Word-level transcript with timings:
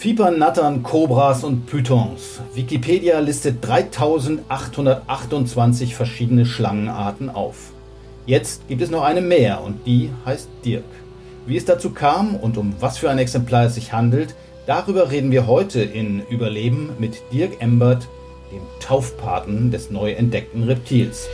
Vipern, 0.00 0.38
Nattern, 0.38 0.84
Kobras 0.84 1.42
und 1.42 1.66
Pythons. 1.66 2.40
Wikipedia 2.54 3.18
listet 3.18 3.66
3828 3.66 5.94
verschiedene 5.94 6.46
Schlangenarten 6.46 7.30
auf. 7.30 7.72
Jetzt 8.24 8.68
gibt 8.68 8.80
es 8.80 8.90
noch 8.90 9.02
eine 9.02 9.20
mehr 9.20 9.62
und 9.62 9.86
die 9.86 10.10
heißt 10.24 10.48
Dirk. 10.64 10.84
Wie 11.46 11.56
es 11.56 11.64
dazu 11.64 11.90
kam 11.90 12.36
und 12.36 12.56
um 12.56 12.74
was 12.78 12.98
für 12.98 13.10
ein 13.10 13.18
Exemplar 13.18 13.64
es 13.64 13.74
sich 13.74 13.92
handelt, 13.92 14.36
darüber 14.66 15.10
reden 15.10 15.32
wir 15.32 15.46
heute 15.46 15.82
in 15.82 16.22
Überleben 16.30 16.90
mit 16.98 17.20
Dirk 17.32 17.60
Embert, 17.60 18.06
dem 18.52 18.62
Taufpaten 18.80 19.70
des 19.70 19.90
neu 19.90 20.12
entdeckten 20.12 20.62
Reptils. 20.62 21.26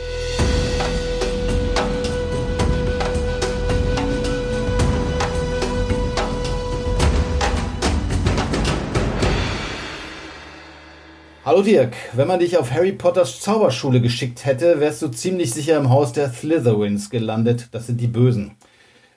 Hallo 11.45 11.61
Dirk, 11.61 11.93
wenn 12.13 12.27
man 12.27 12.39
dich 12.39 12.57
auf 12.57 12.71
Harry 12.71 12.91
Potters 12.91 13.39
Zauberschule 13.39 14.01
geschickt 14.01 14.47
hätte, 14.47 14.79
wärst 14.79 15.03
du 15.03 15.09
ziemlich 15.09 15.53
sicher 15.53 15.77
im 15.77 15.91
Haus 15.91 16.11
der 16.11 16.33
Slytherins 16.33 17.11
gelandet. 17.11 17.67
Das 17.71 17.85
sind 17.85 18.01
die 18.01 18.07
Bösen. 18.07 18.55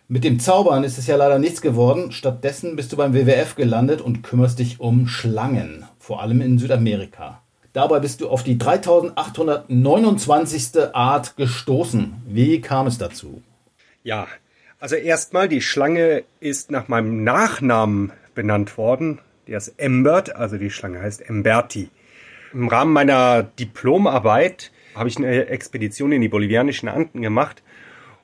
Mit 0.09 0.25
dem 0.25 0.39
Zaubern 0.39 0.85
ist 0.85 0.99
es 0.99 1.07
ja 1.07 1.17
leider 1.17 1.39
nichts 1.39 1.63
geworden. 1.63 2.13
Stattdessen 2.13 2.77
bist 2.77 2.93
du 2.93 2.99
beim 2.99 3.15
WWF 3.15 3.57
gelandet 3.57 4.03
und 4.03 4.23
kümmerst 4.23 4.59
dich 4.59 4.79
um 4.79 5.09
Schlangen, 5.09 5.87
vor 5.99 6.21
allem 6.21 6.43
in 6.43 6.59
Südamerika. 6.59 7.41
Dabei 7.73 7.99
bist 7.99 8.21
du 8.21 8.29
auf 8.29 8.43
die 8.43 8.59
3829. 8.59 10.93
Art 10.93 11.35
gestoßen. 11.39 12.13
Wie 12.27 12.61
kam 12.61 12.89
es 12.89 12.99
dazu? 12.99 13.41
Ja, 14.05 14.27
also 14.79 14.97
erstmal, 14.97 15.49
die 15.49 15.63
Schlange 15.63 16.25
ist 16.41 16.71
nach 16.71 16.89
meinem 16.89 17.25
Nachnamen 17.25 18.13
benannt 18.35 18.77
worden. 18.77 19.19
Der 19.47 19.57
ist 19.57 19.73
Embert, 19.79 20.37
also 20.37 20.59
die 20.59 20.71
Schlange 20.71 21.01
heißt 21.01 21.27
Emberti. 21.27 21.89
Im 22.53 22.69
Rahmen 22.69 22.93
meiner 22.93 23.43
Diplomarbeit 23.43 24.73
habe 24.95 25.09
ich 25.09 25.17
eine 25.17 25.47
Expedition 25.47 26.13
in 26.13 26.23
die 26.23 26.29
bolivianischen 26.29 26.89
Anden 26.89 27.23
gemacht 27.23 27.63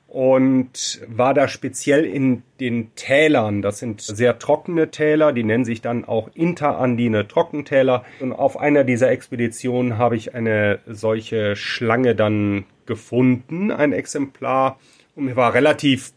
und 0.07 1.01
war 1.07 1.33
da 1.33 1.47
speziell 1.47 2.05
in 2.05 2.43
den 2.59 2.95
Tälern. 2.95 3.61
Das 3.61 3.79
sind 3.79 4.01
sehr 4.01 4.39
trockene 4.39 4.89
Täler, 4.89 5.33
die 5.33 5.43
nennen 5.43 5.65
sich 5.65 5.81
dann 5.81 6.05
auch 6.05 6.29
interandine 6.33 7.27
Trockentäler. 7.27 8.05
Und 8.19 8.31
auf 8.31 8.57
einer 8.57 8.83
dieser 8.83 9.11
Expeditionen 9.11 9.97
habe 9.97 10.15
ich 10.15 10.33
eine 10.33 10.79
solche 10.87 11.55
Schlange 11.55 12.15
dann 12.15 12.65
gefunden, 12.85 13.71
ein 13.71 13.91
Exemplar. 13.91 14.79
Und 15.15 15.25
mir 15.25 15.35
war 15.35 15.53
relativ 15.53 16.13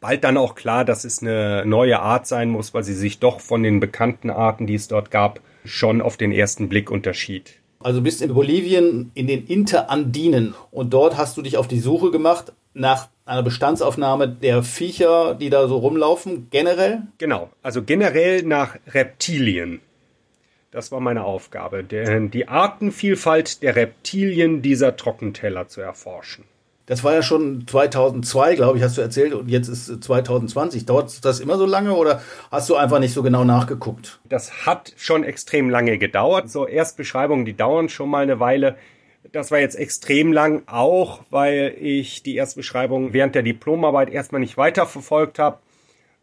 bald 0.00 0.22
dann 0.22 0.36
auch 0.36 0.54
klar, 0.54 0.84
dass 0.84 1.04
es 1.04 1.22
eine 1.22 1.64
neue 1.64 2.00
Art 2.00 2.26
sein 2.26 2.50
muss, 2.50 2.74
weil 2.74 2.84
sie 2.84 2.92
sich 2.92 3.20
doch 3.20 3.40
von 3.40 3.62
den 3.62 3.80
bekannten 3.80 4.28
Arten, 4.28 4.66
die 4.66 4.74
es 4.74 4.86
dort 4.86 5.10
gab, 5.10 5.40
schon 5.64 6.00
auf 6.00 6.16
den 6.16 6.32
ersten 6.32 6.68
Blick 6.68 6.90
unterschied. 6.90 7.54
Also 7.80 8.00
bist 8.00 8.22
in 8.22 8.32
Bolivien 8.32 9.10
in 9.14 9.26
den 9.26 9.46
Interandinen 9.46 10.54
und 10.70 10.94
dort 10.94 11.16
hast 11.16 11.36
du 11.36 11.42
dich 11.42 11.56
auf 11.58 11.68
die 11.68 11.80
Suche 11.80 12.10
gemacht 12.10 12.52
nach 12.72 13.08
einer 13.26 13.42
Bestandsaufnahme 13.42 14.28
der 14.28 14.62
Viecher, 14.62 15.34
die 15.34 15.50
da 15.50 15.68
so 15.68 15.78
rumlaufen, 15.78 16.48
generell? 16.50 17.02
Genau, 17.18 17.50
also 17.62 17.82
generell 17.82 18.42
nach 18.42 18.76
Reptilien. 18.88 19.80
Das 20.70 20.90
war 20.92 21.00
meine 21.00 21.24
Aufgabe, 21.24 21.84
die 21.84 22.48
Artenvielfalt 22.48 23.62
der 23.62 23.76
Reptilien 23.76 24.60
dieser 24.60 24.96
Trockenteller 24.96 25.68
zu 25.68 25.80
erforschen. 25.80 26.44
Das 26.86 27.02
war 27.02 27.14
ja 27.14 27.22
schon 27.22 27.66
2002, 27.66 28.56
glaube 28.56 28.76
ich, 28.76 28.84
hast 28.84 28.98
du 28.98 29.00
erzählt, 29.00 29.32
und 29.32 29.48
jetzt 29.48 29.68
ist 29.68 30.04
2020. 30.04 30.84
Dauert 30.84 31.24
das 31.24 31.40
immer 31.40 31.56
so 31.56 31.64
lange 31.64 31.94
oder 31.94 32.20
hast 32.50 32.68
du 32.68 32.76
einfach 32.76 32.98
nicht 32.98 33.14
so 33.14 33.22
genau 33.22 33.44
nachgeguckt? 33.44 34.20
Das 34.28 34.66
hat 34.66 34.92
schon 34.96 35.24
extrem 35.24 35.70
lange 35.70 35.96
gedauert. 35.96 36.50
So 36.50 36.66
Erstbeschreibungen, 36.66 37.46
die 37.46 37.56
dauern 37.56 37.88
schon 37.88 38.10
mal 38.10 38.22
eine 38.22 38.38
Weile. 38.38 38.76
Das 39.32 39.50
war 39.50 39.58
jetzt 39.58 39.76
extrem 39.76 40.32
lang, 40.32 40.62
auch 40.66 41.20
weil 41.30 41.74
ich 41.80 42.22
die 42.22 42.36
Erstbeschreibung 42.36 43.14
während 43.14 43.34
der 43.34 43.42
Diplomarbeit 43.42 44.10
erstmal 44.10 44.42
nicht 44.42 44.58
weiterverfolgt 44.58 45.38
habe 45.38 45.58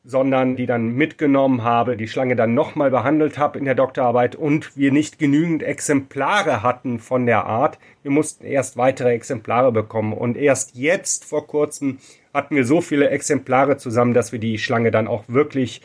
sondern 0.04 0.56
die 0.56 0.66
dann 0.66 0.94
mitgenommen 0.96 1.64
habe, 1.64 1.96
die 1.96 2.08
Schlange 2.08 2.36
dann 2.36 2.54
nochmal 2.54 2.90
behandelt 2.90 3.38
habe 3.38 3.60
in 3.60 3.66
der 3.66 3.76
Doktorarbeit 3.76 4.36
und 4.36 4.76
wir 4.76 4.92
nicht 4.92 5.20
genügend 5.20 5.62
Exemplare 5.62 6.64
hatten 6.64 7.00
von 7.00 7.26
der 7.26 7.46
Art. 7.46 7.78
Wir 8.02 8.12
mussten 8.12 8.46
erst 8.46 8.78
weitere 8.78 9.14
Exemplare 9.14 9.72
bekommen 9.72 10.14
und 10.14 10.38
erst 10.38 10.76
jetzt 10.76 11.26
vor 11.26 11.46
kurzem 11.46 12.00
hatten 12.34 12.56
wir 12.56 12.66
so 12.66 12.82
viele 12.82 13.10
Exemplare 13.10 13.78
zusammen, 13.78 14.14
dass 14.14 14.32
wir 14.32 14.40
die 14.40 14.58
Schlange 14.58 14.90
dann 14.90 15.08
auch 15.08 15.26
wirklich 15.28 15.82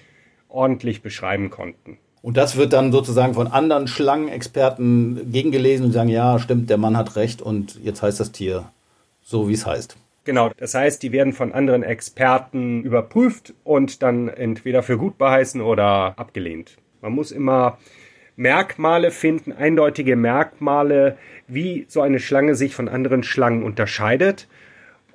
ordentlich 0.49 1.03
beschreiben 1.03 1.51
konnten. 1.51 1.99
Und 2.23 2.37
das 2.37 2.57
wird 2.57 2.73
dann 2.73 2.93
sozusagen 2.93 3.35
von 3.35 3.47
anderen 3.47 3.87
Schlangenexperten 3.87 5.31
gegengelesen 5.31 5.87
und 5.87 5.93
sagen, 5.93 6.09
ja, 6.09 6.39
stimmt, 6.39 6.71
der 6.71 6.79
Mann 6.79 6.97
hat 6.97 7.17
recht 7.17 7.43
und 7.43 7.79
jetzt 7.85 8.03
heißt 8.03 8.19
das 8.19 8.33
Tier 8.33 8.65
so, 9.23 9.49
wie 9.49 9.53
es 9.53 9.67
heißt. 9.67 9.97
Genau, 10.27 10.51
das 10.57 10.75
heißt, 10.75 11.05
die 11.05 11.13
werden 11.13 11.33
von 11.33 11.53
anderen 11.53 11.85
Experten 11.85 12.83
überprüft 12.83 13.55
und 13.63 14.03
dann 14.03 14.27
entweder 14.27 14.83
für 14.83 14.99
gut 14.99 15.19
beheißen 15.19 15.61
oder 15.61 16.19
abgelehnt. 16.19 16.79
Man 17.01 17.13
muss 17.13 17.31
immer 17.31 17.79
Merkmale 18.35 19.13
finden, 19.13 19.53
eindeutige 19.53 20.17
Merkmale, 20.17 21.17
wie 21.47 21.87
so 21.89 22.01
eine 22.01 22.19
Schlange 22.19 22.57
sich 22.57 22.75
von 22.75 22.89
anderen 22.89 23.23
Schlangen 23.23 23.63
unterscheidet. 23.63 24.49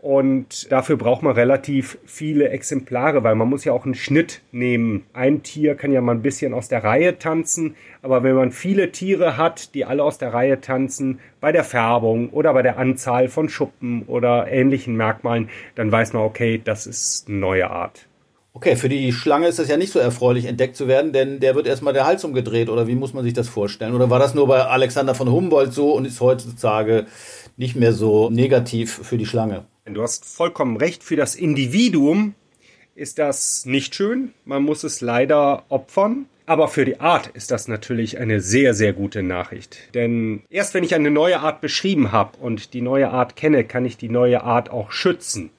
Und 0.01 0.71
dafür 0.71 0.97
braucht 0.97 1.21
man 1.21 1.35
relativ 1.35 1.99
viele 2.05 2.49
Exemplare, 2.49 3.23
weil 3.23 3.35
man 3.35 3.47
muss 3.47 3.65
ja 3.65 3.71
auch 3.71 3.85
einen 3.85 3.93
Schnitt 3.93 4.41
nehmen. 4.51 5.05
Ein 5.13 5.43
Tier 5.43 5.75
kann 5.75 5.91
ja 5.91 6.01
mal 6.01 6.15
ein 6.15 6.23
bisschen 6.23 6.55
aus 6.55 6.69
der 6.69 6.83
Reihe 6.83 7.19
tanzen, 7.19 7.75
aber 8.01 8.23
wenn 8.23 8.33
man 8.33 8.51
viele 8.51 8.91
Tiere 8.91 9.37
hat, 9.37 9.75
die 9.75 9.85
alle 9.85 10.03
aus 10.03 10.17
der 10.17 10.33
Reihe 10.33 10.59
tanzen, 10.59 11.19
bei 11.39 11.51
der 11.51 11.63
Färbung 11.63 12.31
oder 12.31 12.51
bei 12.51 12.63
der 12.63 12.79
Anzahl 12.79 13.27
von 13.27 13.47
Schuppen 13.47 14.01
oder 14.07 14.47
ähnlichen 14.47 14.95
Merkmalen, 14.95 15.49
dann 15.75 15.91
weiß 15.91 16.13
man, 16.13 16.23
okay, 16.23 16.59
das 16.63 16.87
ist 16.87 17.27
eine 17.27 17.37
neue 17.37 17.69
Art. 17.69 18.07
Okay, 18.53 18.75
für 18.75 18.89
die 18.89 19.13
Schlange 19.13 19.47
ist 19.47 19.59
das 19.59 19.69
ja 19.69 19.77
nicht 19.77 19.93
so 19.93 19.99
erfreulich, 19.99 20.45
entdeckt 20.45 20.75
zu 20.75 20.87
werden, 20.87 21.13
denn 21.13 21.39
der 21.39 21.53
wird 21.53 21.67
erstmal 21.67 21.93
der 21.93 22.07
Hals 22.07 22.23
umgedreht, 22.23 22.69
oder 22.69 22.87
wie 22.87 22.95
muss 22.95 23.13
man 23.13 23.23
sich 23.23 23.33
das 23.33 23.49
vorstellen? 23.49 23.93
Oder 23.93 24.09
war 24.09 24.17
das 24.17 24.33
nur 24.33 24.47
bei 24.47 24.65
Alexander 24.65 25.13
von 25.13 25.31
Humboldt 25.31 25.73
so 25.73 25.91
und 25.91 26.05
ist 26.05 26.19
heutzutage 26.21 27.05
nicht 27.55 27.75
mehr 27.75 27.93
so 27.93 28.31
negativ 28.31 28.91
für 29.03 29.19
die 29.19 29.27
Schlange? 29.27 29.65
Du 29.85 30.03
hast 30.03 30.25
vollkommen 30.25 30.77
recht, 30.77 31.03
für 31.03 31.15
das 31.15 31.35
Individuum 31.35 32.35
ist 32.93 33.17
das 33.17 33.65
nicht 33.65 33.95
schön. 33.95 34.31
Man 34.45 34.61
muss 34.61 34.83
es 34.83 35.01
leider 35.01 35.65
opfern. 35.69 36.27
Aber 36.45 36.67
für 36.67 36.85
die 36.85 36.99
Art 36.99 37.27
ist 37.27 37.49
das 37.49 37.67
natürlich 37.67 38.19
eine 38.19 38.41
sehr, 38.41 38.73
sehr 38.73 38.93
gute 38.93 39.23
Nachricht. 39.23 39.77
Denn 39.93 40.43
erst 40.49 40.73
wenn 40.73 40.83
ich 40.83 40.93
eine 40.93 41.09
neue 41.09 41.39
Art 41.39 41.61
beschrieben 41.61 42.11
habe 42.11 42.37
und 42.37 42.73
die 42.73 42.81
neue 42.81 43.09
Art 43.09 43.35
kenne, 43.35 43.63
kann 43.63 43.85
ich 43.85 43.97
die 43.97 44.09
neue 44.09 44.43
Art 44.43 44.69
auch 44.69 44.91
schützen. 44.91 45.49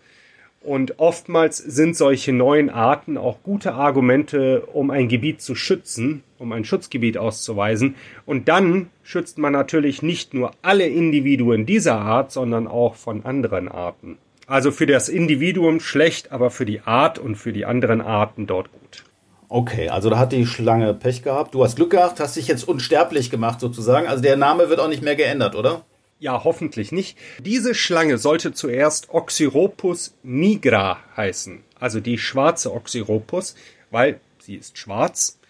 Und 0.65 1.00
oftmals 1.00 1.59
sind 1.59 1.97
solche 1.97 2.33
neuen 2.33 2.71
Arten 2.71 3.19
auch 3.19 3.43
gute 3.43 3.75
Argumente, 3.75 4.62
um 4.73 4.91
ein 4.91 5.09
Gebiet 5.09 5.43
zu 5.43 5.56
schützen, 5.56 6.23
um 6.39 6.53
ein 6.53 6.65
Schutzgebiet 6.65 7.19
auszuweisen. 7.19 7.97
Und 8.27 8.49
dann 8.49 8.89
schützt 9.03 9.39
man 9.39 9.53
natürlich 9.53 10.03
nicht 10.03 10.34
nur 10.34 10.53
alle 10.62 10.87
Individuen 10.87 11.67
dieser 11.67 11.97
Art, 11.97 12.31
sondern 12.31 12.69
auch 12.69 12.95
von 12.95 13.25
anderen 13.25 13.69
Arten. 13.69 14.19
Also 14.47 14.71
für 14.71 14.87
das 14.87 15.09
Individuum 15.09 15.81
schlecht, 15.81 16.31
aber 16.31 16.50
für 16.50 16.67
die 16.67 16.81
Art 16.83 17.19
und 17.19 17.37
für 17.37 17.53
die 17.53 17.65
anderen 17.65 18.00
Arten 18.00 18.47
dort 18.47 18.71
gut. 18.73 19.05
Okay, 19.49 19.89
also 19.89 20.11
da 20.11 20.19
hat 20.19 20.33
die 20.33 20.47
Schlange 20.47 20.94
Pech 20.94 21.23
gehabt. 21.23 21.55
Du 21.55 21.65
hast 21.65 21.77
Glück 21.77 21.91
gehabt, 21.91 22.21
hast 22.21 22.37
dich 22.37 22.49
jetzt 22.49 22.67
unsterblich 22.67 23.31
gemacht 23.31 23.61
sozusagen. 23.61 24.06
Also 24.06 24.23
der 24.23 24.37
Name 24.37 24.71
wird 24.71 24.81
auch 24.81 24.89
nicht 24.89 25.03
mehr 25.03 25.17
geändert, 25.17 25.55
oder? 25.56 25.83
Ja, 26.22 26.44
hoffentlich 26.44 26.93
nicht. 26.93 27.19
Diese 27.41 27.75
Schlange 27.75 28.16
sollte 28.16 28.53
zuerst 28.53 29.09
Oxyropus 29.12 30.15
nigra 30.22 31.00
heißen, 31.16 31.65
also 31.81 31.99
die 31.99 32.16
schwarze 32.16 32.72
Oxyropus, 32.72 33.56
weil 33.91 34.20
sie 34.38 34.55
ist 34.55 34.79
schwarz. 34.79 35.41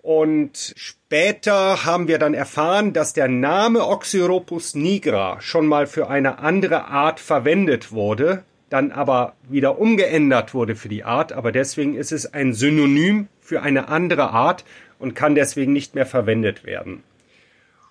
Und 0.00 0.72
später 0.74 1.84
haben 1.84 2.08
wir 2.08 2.18
dann 2.18 2.32
erfahren, 2.32 2.94
dass 2.94 3.12
der 3.12 3.28
Name 3.28 3.86
Oxyropus 3.86 4.74
nigra 4.74 5.38
schon 5.42 5.66
mal 5.66 5.86
für 5.86 6.08
eine 6.08 6.38
andere 6.38 6.86
Art 6.86 7.20
verwendet 7.20 7.92
wurde, 7.92 8.42
dann 8.70 8.92
aber 8.92 9.34
wieder 9.50 9.78
umgeändert 9.78 10.54
wurde 10.54 10.76
für 10.76 10.88
die 10.88 11.04
Art, 11.04 11.34
aber 11.34 11.52
deswegen 11.52 11.94
ist 11.94 12.12
es 12.12 12.32
ein 12.32 12.54
Synonym 12.54 13.28
für 13.42 13.60
eine 13.60 13.88
andere 13.88 14.30
Art 14.30 14.64
und 14.98 15.14
kann 15.14 15.34
deswegen 15.34 15.74
nicht 15.74 15.94
mehr 15.94 16.06
verwendet 16.06 16.64
werden. 16.64 17.02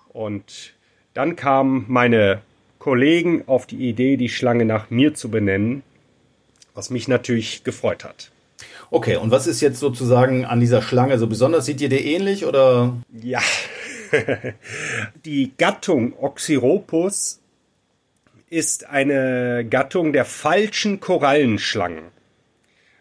Und 0.08 0.74
dann 1.20 1.36
kamen 1.36 1.84
meine 1.86 2.40
Kollegen 2.78 3.44
auf 3.46 3.66
die 3.66 3.90
Idee, 3.90 4.16
die 4.16 4.30
Schlange 4.30 4.64
nach 4.64 4.88
mir 4.88 5.12
zu 5.12 5.30
benennen, 5.30 5.82
was 6.72 6.88
mich 6.88 7.08
natürlich 7.08 7.62
gefreut 7.62 8.04
hat. 8.04 8.30
Okay, 8.90 9.16
und 9.16 9.30
was 9.30 9.46
ist 9.46 9.60
jetzt 9.60 9.80
sozusagen 9.80 10.46
an 10.46 10.60
dieser 10.60 10.80
Schlange 10.80 11.18
so 11.18 11.26
besonders? 11.26 11.66
Sieht 11.66 11.82
ihr 11.82 11.90
die 11.90 12.14
ähnlich 12.14 12.46
oder? 12.46 12.94
Ja. 13.12 13.40
die 15.26 15.52
Gattung 15.58 16.14
Oxyropus 16.18 17.40
ist 18.48 18.88
eine 18.88 19.66
Gattung 19.68 20.14
der 20.14 20.24
falschen 20.24 21.00
Korallenschlangen. 21.00 22.04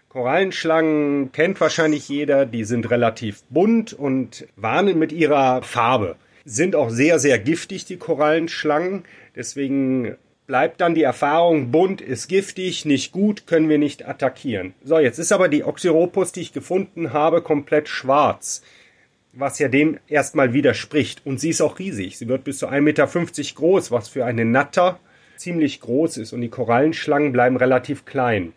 Korallenschlangen 0.10 1.32
kennt 1.32 1.62
wahrscheinlich 1.62 2.10
jeder, 2.10 2.46
die 2.46 2.66
sind 2.66 2.90
relativ 2.90 3.44
bunt 3.50 3.94
und 3.94 4.46
warnen 4.58 5.00
mit 5.00 5.14
ihrer 5.14 5.62
Farbe. 5.62 6.18
Sind 6.46 6.76
auch 6.76 6.90
sehr, 6.90 7.20
sehr 7.20 7.40
giftig, 7.40 7.86
die 7.86 7.98
Korallenschlangen. 7.98 9.04
Deswegen 9.36 10.16
bleibt 10.48 10.82
dann 10.82 10.96
die 10.96 11.04
Erfahrung, 11.04 11.72
bunt 11.72 12.02
ist 12.02 12.28
giftig, 12.28 12.84
nicht 12.84 13.12
gut, 13.12 13.46
können 13.46 13.70
wir 13.70 13.78
nicht 13.78 14.08
attackieren. 14.08 14.74
So, 14.84 14.98
jetzt 14.98 15.20
ist 15.20 15.32
aber 15.32 15.48
die 15.48 15.64
Oxyropus, 15.64 16.32
die 16.32 16.42
ich 16.42 16.54
gefunden 16.54 17.14
habe, 17.14 17.44
komplett 17.44 17.88
schwarz. 17.88 18.64
Was 19.32 19.60
ja 19.60 19.68
dem 19.68 20.00
erstmal 20.08 20.54
widerspricht. 20.54 21.22
Und 21.24 21.40
sie 21.40 21.50
ist 21.50 21.62
auch 21.62 21.78
riesig. 21.78 22.18
Sie 22.18 22.28
wird 22.28 22.46
bis 22.46 22.58
zu 22.58 22.68
1,50 22.68 22.82
Meter 22.82 23.08
groß, 23.56 23.92
was 23.92 24.10
für 24.10 24.26
eine 24.26 24.44
Natter 24.44 25.00
ziemlich 25.38 25.82
groß 25.82 26.18
ist. 26.18 26.34
Und 26.34 26.42
die 26.42 26.50
Korallenschlangen 26.50 27.32
bleiben 27.32 27.56
relativ 27.56 28.06
klein. 28.06 28.54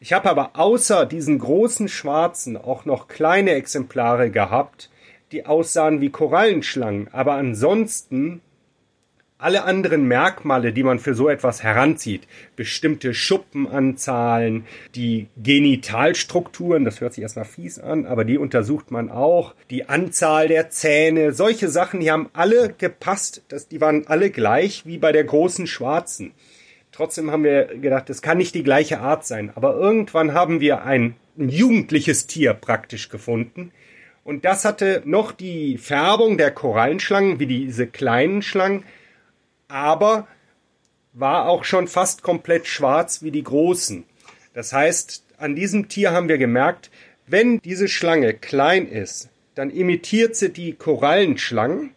Ich 0.00 0.12
habe 0.12 0.30
aber 0.30 0.50
außer 0.54 1.06
diesen 1.06 1.38
großen 1.38 1.88
schwarzen 1.88 2.56
auch 2.56 2.84
noch 2.84 3.08
kleine 3.08 3.52
Exemplare 3.52 4.30
gehabt, 4.30 4.90
die 5.32 5.46
aussahen 5.46 6.00
wie 6.00 6.10
Korallenschlangen, 6.10 7.08
aber 7.12 7.34
ansonsten 7.34 8.40
alle 9.40 9.62
anderen 9.62 10.08
Merkmale, 10.08 10.72
die 10.72 10.82
man 10.82 10.98
für 10.98 11.14
so 11.14 11.28
etwas 11.28 11.62
heranzieht, 11.62 12.26
bestimmte 12.56 13.14
Schuppenanzahlen, 13.14 14.66
die 14.96 15.28
Genitalstrukturen, 15.36 16.84
das 16.84 17.00
hört 17.00 17.14
sich 17.14 17.22
erstmal 17.22 17.44
fies 17.44 17.78
an, 17.78 18.04
aber 18.04 18.24
die 18.24 18.36
untersucht 18.36 18.90
man 18.90 19.10
auch, 19.10 19.54
die 19.70 19.88
Anzahl 19.88 20.48
der 20.48 20.70
Zähne, 20.70 21.32
solche 21.32 21.68
Sachen, 21.68 22.00
die 22.00 22.10
haben 22.10 22.30
alle 22.32 22.74
gepasst, 22.76 23.44
das, 23.48 23.68
die 23.68 23.80
waren 23.80 24.08
alle 24.08 24.30
gleich 24.30 24.84
wie 24.86 24.98
bei 24.98 25.12
der 25.12 25.24
großen 25.24 25.68
Schwarzen. 25.68 26.32
Trotzdem 26.90 27.30
haben 27.30 27.44
wir 27.44 27.66
gedacht, 27.66 28.10
es 28.10 28.22
kann 28.22 28.38
nicht 28.38 28.56
die 28.56 28.64
gleiche 28.64 28.98
Art 28.98 29.24
sein. 29.24 29.52
Aber 29.54 29.76
irgendwann 29.76 30.32
haben 30.34 30.58
wir 30.58 30.82
ein, 30.82 31.14
ein 31.38 31.48
jugendliches 31.48 32.26
Tier 32.26 32.54
praktisch 32.54 33.08
gefunden. 33.08 33.70
Und 34.28 34.44
das 34.44 34.66
hatte 34.66 35.00
noch 35.06 35.32
die 35.32 35.78
Färbung 35.78 36.36
der 36.36 36.50
Korallenschlangen, 36.50 37.40
wie 37.40 37.46
diese 37.46 37.86
kleinen 37.86 38.42
Schlangen, 38.42 38.84
aber 39.68 40.28
war 41.14 41.48
auch 41.48 41.64
schon 41.64 41.88
fast 41.88 42.22
komplett 42.22 42.66
schwarz 42.66 43.22
wie 43.22 43.30
die 43.30 43.42
großen. 43.42 44.04
Das 44.52 44.74
heißt, 44.74 45.24
an 45.38 45.56
diesem 45.56 45.88
Tier 45.88 46.10
haben 46.10 46.28
wir 46.28 46.36
gemerkt, 46.36 46.90
wenn 47.26 47.58
diese 47.60 47.88
Schlange 47.88 48.34
klein 48.34 48.86
ist, 48.86 49.30
dann 49.54 49.70
imitiert 49.70 50.36
sie 50.36 50.52
die 50.52 50.74
Korallenschlangen 50.74 51.94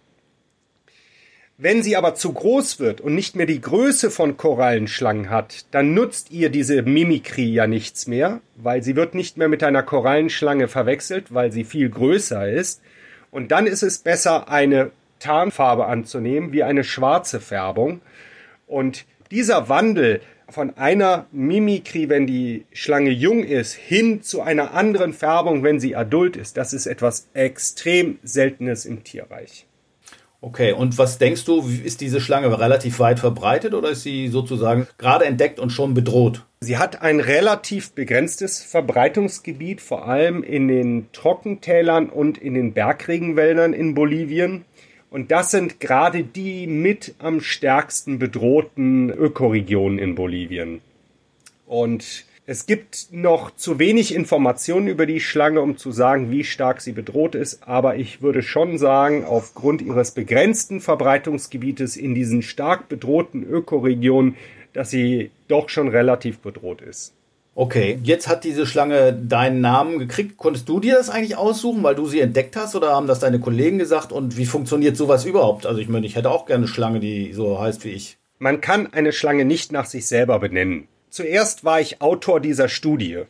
wenn 1.63 1.83
sie 1.83 1.95
aber 1.95 2.15
zu 2.15 2.33
groß 2.33 2.79
wird 2.79 3.01
und 3.01 3.13
nicht 3.13 3.35
mehr 3.35 3.45
die 3.45 3.61
Größe 3.61 4.09
von 4.09 4.35
Korallenschlangen 4.35 5.29
hat, 5.29 5.65
dann 5.69 5.93
nutzt 5.93 6.31
ihr 6.31 6.49
diese 6.49 6.81
Mimikrie 6.81 7.53
ja 7.53 7.67
nichts 7.67 8.07
mehr, 8.07 8.41
weil 8.55 8.81
sie 8.81 8.95
wird 8.95 9.13
nicht 9.13 9.37
mehr 9.37 9.47
mit 9.47 9.63
einer 9.63 9.83
Korallenschlange 9.83 10.67
verwechselt, 10.67 11.35
weil 11.35 11.51
sie 11.51 11.63
viel 11.63 11.87
größer 11.91 12.49
ist. 12.49 12.81
Und 13.29 13.51
dann 13.51 13.67
ist 13.67 13.83
es 13.83 13.99
besser, 13.99 14.49
eine 14.49 14.89
Tarnfarbe 15.19 15.85
anzunehmen, 15.85 16.51
wie 16.51 16.63
eine 16.63 16.83
schwarze 16.83 17.39
Färbung. 17.39 18.01
Und 18.65 19.05
dieser 19.29 19.69
Wandel 19.69 20.21
von 20.49 20.75
einer 20.77 21.27
Mimikrie, 21.31 22.09
wenn 22.09 22.25
die 22.25 22.65
Schlange 22.71 23.11
jung 23.11 23.43
ist, 23.43 23.73
hin 23.73 24.23
zu 24.23 24.41
einer 24.41 24.73
anderen 24.73 25.13
Färbung, 25.13 25.61
wenn 25.61 25.79
sie 25.79 25.95
adult 25.95 26.37
ist, 26.37 26.57
das 26.57 26.73
ist 26.73 26.87
etwas 26.87 27.29
extrem 27.35 28.17
Seltenes 28.23 28.87
im 28.87 29.03
Tierreich. 29.03 29.67
Okay, 30.43 30.71
und 30.73 30.97
was 30.97 31.19
denkst 31.19 31.45
du, 31.45 31.61
ist 31.61 32.01
diese 32.01 32.19
Schlange 32.19 32.59
relativ 32.59 32.97
weit 32.99 33.19
verbreitet 33.19 33.75
oder 33.75 33.91
ist 33.91 34.01
sie 34.01 34.27
sozusagen 34.27 34.87
gerade 34.97 35.25
entdeckt 35.25 35.59
und 35.59 35.69
schon 35.69 35.93
bedroht? 35.93 36.43
Sie 36.61 36.79
hat 36.79 37.03
ein 37.03 37.19
relativ 37.19 37.91
begrenztes 37.91 38.63
Verbreitungsgebiet, 38.63 39.81
vor 39.81 40.07
allem 40.07 40.41
in 40.41 40.67
den 40.67 41.11
Trockentälern 41.11 42.09
und 42.09 42.39
in 42.39 42.55
den 42.55 42.73
Bergregenwäldern 42.73 43.73
in 43.73 43.93
Bolivien. 43.93 44.65
Und 45.11 45.29
das 45.29 45.51
sind 45.51 45.79
gerade 45.79 46.23
die 46.23 46.65
mit 46.65 47.13
am 47.19 47.41
stärksten 47.41 48.17
bedrohten 48.17 49.11
Ökoregionen 49.11 49.99
in 49.99 50.15
Bolivien. 50.15 50.81
Und 51.67 52.25
es 52.47 52.65
gibt 52.65 53.07
noch 53.11 53.51
zu 53.51 53.77
wenig 53.77 54.15
Informationen 54.15 54.87
über 54.87 55.05
die 55.05 55.19
Schlange, 55.19 55.61
um 55.61 55.77
zu 55.77 55.91
sagen, 55.91 56.31
wie 56.31 56.43
stark 56.43 56.81
sie 56.81 56.91
bedroht 56.91 57.35
ist, 57.35 57.67
aber 57.67 57.97
ich 57.97 58.21
würde 58.21 58.41
schon 58.41 58.77
sagen, 58.77 59.25
aufgrund 59.25 59.81
ihres 59.81 60.11
begrenzten 60.11 60.81
Verbreitungsgebietes 60.81 61.97
in 61.97 62.15
diesen 62.15 62.41
stark 62.41 62.89
bedrohten 62.89 63.43
Ökoregionen, 63.43 64.35
dass 64.73 64.89
sie 64.89 65.29
doch 65.47 65.69
schon 65.69 65.87
relativ 65.87 66.39
bedroht 66.39 66.81
ist. 66.81 67.13
Okay, 67.53 67.99
jetzt 68.01 68.27
hat 68.27 68.43
diese 68.43 68.65
Schlange 68.65 69.13
deinen 69.13 69.61
Namen 69.61 69.99
gekriegt. 69.99 70.37
Konntest 70.37 70.67
du 70.69 70.79
dir 70.79 70.95
das 70.95 71.09
eigentlich 71.09 71.37
aussuchen, 71.37 71.83
weil 71.83 71.95
du 71.95 72.07
sie 72.07 72.21
entdeckt 72.21 72.55
hast 72.55 72.75
oder 72.75 72.95
haben 72.95 73.07
das 73.07 73.19
deine 73.19 73.39
Kollegen 73.39 73.77
gesagt? 73.77 74.11
Und 74.11 74.37
wie 74.37 74.45
funktioniert 74.45 74.95
sowas 74.95 75.25
überhaupt? 75.25 75.65
Also 75.65 75.79
ich 75.79 75.89
meine, 75.89 76.05
ich 76.05 76.15
hätte 76.15 76.31
auch 76.31 76.45
gerne 76.45 76.63
eine 76.63 76.67
Schlange, 76.67 77.01
die 77.01 77.33
so 77.33 77.59
heißt 77.59 77.83
wie 77.83 77.89
ich. 77.89 78.17
Man 78.39 78.61
kann 78.61 78.91
eine 78.93 79.11
Schlange 79.11 79.43
nicht 79.45 79.71
nach 79.73 79.85
sich 79.85 80.07
selber 80.07 80.39
benennen. 80.39 80.87
Zuerst 81.11 81.65
war 81.65 81.81
ich 81.81 82.01
Autor 82.01 82.39
dieser 82.39 82.69
Studie, 82.69 83.23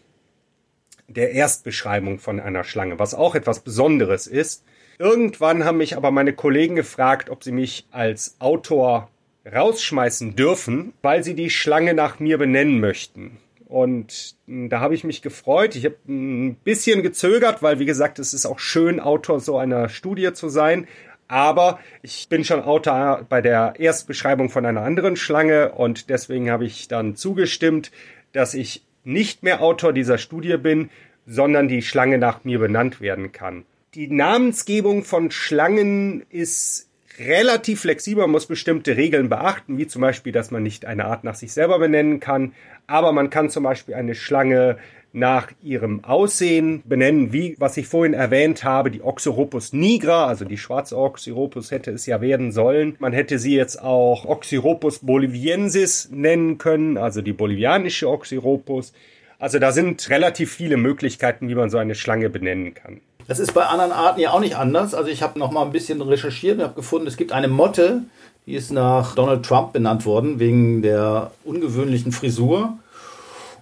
der 1.07 1.31
Erstbeschreibung 1.31 2.19
von 2.19 2.39
einer 2.39 2.63
Schlange, 2.63 3.00
was 3.00 3.16
auch 3.16 3.33
etwas 3.33 3.62
Besonderes 3.62 4.28
ist. 4.28 4.63
Irgendwann 5.00 5.66
haben 5.66 5.80
mich 5.80 5.98
aber 5.98 6.12
meine 6.12 6.33
Kollegen 6.33 6.75
gefragt, 6.75 7.31
ob 7.31 7.44
sie 7.44 7.51
mich 7.51 7.88
als 7.89 8.36
Autor 8.38 9.10
rausschmeißen 9.51 10.36
dürfen, 10.36 10.94
weil 11.01 11.24
sie 11.24 11.33
die 11.33 11.50
Schlange 11.50 11.95
nach 11.95 12.19
mir 12.19 12.38
benennen 12.38 12.80
möchten. 12.80 13.39
Und 13.66 14.36
hm, 14.45 14.69
da 14.69 14.80
habe 14.80 14.94
ich 14.94 15.04
mich 15.04 15.24
gefreut. 15.24 15.75
Ich 15.75 15.86
habe 15.86 15.95
ein 16.07 16.54
bisschen 16.57 17.01
gezögert, 17.01 17.63
weil 17.63 17.80
wie 17.80 17.86
gesagt, 17.88 18.19
es 18.19 18.36
ist 18.36 18.45
auch 18.45 18.60
schön, 18.60 19.00
Autor 19.00 19.39
so 19.39 19.57
einer 19.57 19.89
Studie 19.89 20.34
zu 20.34 20.50
sein. 20.50 20.88
Aber 21.31 21.80
ich 22.01 22.28
bin 22.28 22.44
schon 22.44 22.62
Autor 22.62 23.25
bei 23.30 23.39
der 23.39 23.75
Erstbeschreibung 23.78 24.50
von 24.50 24.66
einer 24.66 24.81
anderen 24.81 25.16
Schlange 25.16 25.72
und 25.72 26.10
deswegen 26.10 26.51
habe 26.51 26.66
ich 26.66 26.89
dann 26.89 27.16
zugestimmt, 27.16 27.89
dass 28.33 28.54
ich 28.54 28.83
nicht 29.06 29.42
mehr 29.42 29.62
Autor 29.62 29.94
dieser 29.94 30.18
Studie 30.18 30.57
bin, 30.57 30.89
sondern 31.25 31.69
die 31.69 31.83
Schlange 31.83 32.18
nach 32.18 32.44
mir 32.44 32.60
benannt 32.60 33.00
werden 33.00 33.31
kann. 33.31 33.63
Die 33.94 34.10
Namensgebung 34.10 35.06
von 35.06 35.31
Schlangen 35.31 36.25
ist 36.31 36.89
relativ 37.18 37.80
flexibel, 37.80 38.24
man 38.24 38.31
muss 38.31 38.45
bestimmte 38.45 38.98
Regeln 38.98 39.30
beachten, 39.30 39.77
wie 39.77 39.88
zum 39.88 40.01
Beispiel, 40.01 40.34
dass 40.34 40.51
man 40.51 40.63
nicht 40.63 40.86
eine 40.86 41.06
Art 41.06 41.24
nach 41.24 41.36
sich 41.36 41.54
selber 41.54 41.80
benennen 41.80 42.19
kann, 42.19 42.51
aber 42.88 43.13
man 43.13 43.30
kann 43.30 43.50
zum 43.50 43.63
Beispiel 43.63 43.95
eine 43.95 44.16
Schlange 44.16 44.80
nach 45.13 45.48
ihrem 45.62 46.04
Aussehen 46.04 46.84
benennen, 46.86 47.34
wie 47.34 47.56
was 47.60 47.75
ich 47.78 47.88
vorhin 47.88 48.13
erwähnt 48.13 48.63
habe, 48.63 48.91
die 48.91 49.01
Oxyropus 49.01 49.74
nigra, 49.74 50.27
also 50.27 50.46
die 50.46 50.58
schwarze 50.58 50.98
Oxyropus 50.98 51.72
hätte 51.72 51.91
es 51.91 52.06
ja 52.06 52.22
werden 52.22 52.51
sollen. 52.51 52.96
Man 53.00 53.13
hätte 53.13 53.38
sie 53.38 53.56
jetzt 53.56 53.82
auch 53.82 54.25
Oxyropus 54.25 55.00
boliviensis 55.00 56.10
nennen 56.12 56.58
können, 56.58 56.98
also 56.98 57.22
die 57.22 57.34
bolivianische 57.34 58.10
Oxyropus. 58.10 58.94
Also 59.38 59.60
da 59.60 59.72
sind 59.72 60.10
relativ 60.10 60.53
viele 60.53 60.77
Möglichkeiten, 60.77 61.50
wie 61.50 61.56
man 61.56 61.70
so 61.70 61.77
eine 61.77 61.96
Schlange 61.96 62.30
benennen 62.30 62.74
kann. 62.74 63.01
Das 63.27 63.39
ist 63.39 63.53
bei 63.53 63.63
anderen 63.63 63.91
Arten 63.91 64.20
ja 64.20 64.32
auch 64.32 64.39
nicht 64.39 64.56
anders. 64.56 64.94
Also 64.94 65.10
ich 65.10 65.24
habe 65.24 65.39
noch 65.39 65.51
mal 65.51 65.63
ein 65.63 65.72
bisschen 65.72 66.01
recherchiert 66.01 66.58
und 66.58 66.63
habe 66.63 66.75
gefunden, 66.75 67.08
es 67.08 67.18
gibt 67.18 67.32
eine 67.32 67.48
Motte, 67.48 68.03
die 68.46 68.53
ist 68.53 68.72
nach 68.72 69.15
Donald 69.15 69.46
Trump 69.46 69.74
benannt 69.74 70.06
worden 70.06 70.39
wegen 70.39 70.82
der 70.82 71.32
ungewöhnlichen 71.44 72.12
Frisur. 72.12 72.77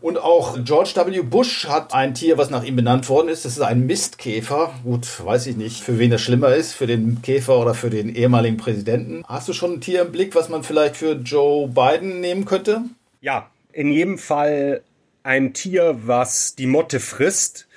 Und 0.01 0.17
auch 0.17 0.57
George 0.63 0.93
W. 0.95 1.21
Bush 1.21 1.67
hat 1.67 1.93
ein 1.93 2.13
Tier, 2.13 2.37
was 2.37 2.49
nach 2.49 2.63
ihm 2.63 2.75
benannt 2.77 3.09
worden 3.09 3.27
ist. 3.27 3.43
Das 3.43 3.53
ist 3.53 3.61
ein 3.61 3.85
Mistkäfer. 3.85 4.73
Gut, 4.83 5.07
weiß 5.25 5.47
ich 5.47 5.57
nicht, 5.57 5.81
für 5.81 5.99
wen 5.99 6.09
das 6.09 6.21
schlimmer 6.21 6.55
ist, 6.55 6.73
für 6.73 6.87
den 6.87 7.21
Käfer 7.21 7.59
oder 7.59 7.73
für 7.73 7.89
den 7.89 8.15
ehemaligen 8.15 8.57
Präsidenten. 8.57 9.23
Hast 9.27 9.49
du 9.49 9.53
schon 9.53 9.73
ein 9.73 9.81
Tier 9.81 10.03
im 10.03 10.11
Blick, 10.11 10.35
was 10.35 10.47
man 10.47 10.63
vielleicht 10.63 10.95
für 10.95 11.13
Joe 11.13 11.67
Biden 11.67 12.21
nehmen 12.21 12.45
könnte? 12.45 12.83
Ja, 13.19 13.49
in 13.73 13.91
jedem 13.91 14.17
Fall 14.17 14.83
ein 15.23 15.53
Tier, 15.53 15.99
was 16.05 16.55
die 16.55 16.67
Motte 16.67 17.01
frisst. 17.01 17.67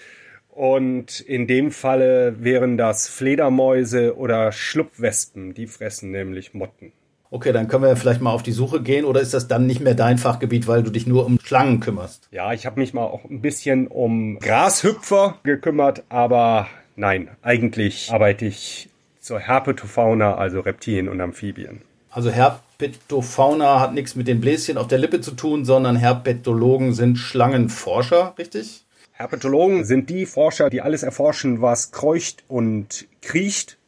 Und 0.48 1.20
in 1.20 1.46
dem 1.46 1.72
Falle 1.72 2.36
wären 2.38 2.76
das 2.76 3.08
Fledermäuse 3.08 4.16
oder 4.16 4.52
Schlupfwespen. 4.52 5.54
Die 5.54 5.66
fressen 5.66 6.10
nämlich 6.10 6.54
Motten. 6.54 6.92
Okay, 7.32 7.50
dann 7.50 7.66
können 7.66 7.84
wir 7.84 7.96
vielleicht 7.96 8.20
mal 8.20 8.30
auf 8.30 8.42
die 8.42 8.52
Suche 8.52 8.82
gehen 8.82 9.06
oder 9.06 9.22
ist 9.22 9.32
das 9.32 9.48
dann 9.48 9.66
nicht 9.66 9.80
mehr 9.80 9.94
dein 9.94 10.18
Fachgebiet, 10.18 10.68
weil 10.68 10.82
du 10.82 10.90
dich 10.90 11.06
nur 11.06 11.24
um 11.24 11.38
Schlangen 11.42 11.80
kümmerst? 11.80 12.28
Ja, 12.30 12.52
ich 12.52 12.66
habe 12.66 12.78
mich 12.78 12.92
mal 12.92 13.04
auch 13.06 13.24
ein 13.24 13.40
bisschen 13.40 13.86
um 13.86 14.38
Grashüpfer 14.38 15.38
gekümmert, 15.42 16.02
aber 16.10 16.66
nein, 16.94 17.30
eigentlich 17.40 18.10
arbeite 18.12 18.44
ich 18.44 18.90
zur 19.18 19.40
Herpetofauna, 19.40 20.34
also 20.34 20.60
Reptilien 20.60 21.08
und 21.08 21.22
Amphibien. 21.22 21.80
Also 22.10 22.30
Herpetofauna 22.30 23.80
hat 23.80 23.94
nichts 23.94 24.14
mit 24.14 24.28
den 24.28 24.42
Bläschen 24.42 24.76
auf 24.76 24.88
der 24.88 24.98
Lippe 24.98 25.22
zu 25.22 25.30
tun, 25.30 25.64
sondern 25.64 25.96
Herpetologen 25.96 26.92
sind 26.92 27.16
Schlangenforscher, 27.16 28.34
richtig? 28.38 28.84
Herpetologen 29.12 29.86
sind 29.86 30.10
die 30.10 30.26
Forscher, 30.26 30.68
die 30.68 30.82
alles 30.82 31.02
erforschen, 31.02 31.62
was 31.62 31.92
kreucht 31.92 32.44
und 32.48 33.06
kriecht. 33.22 33.78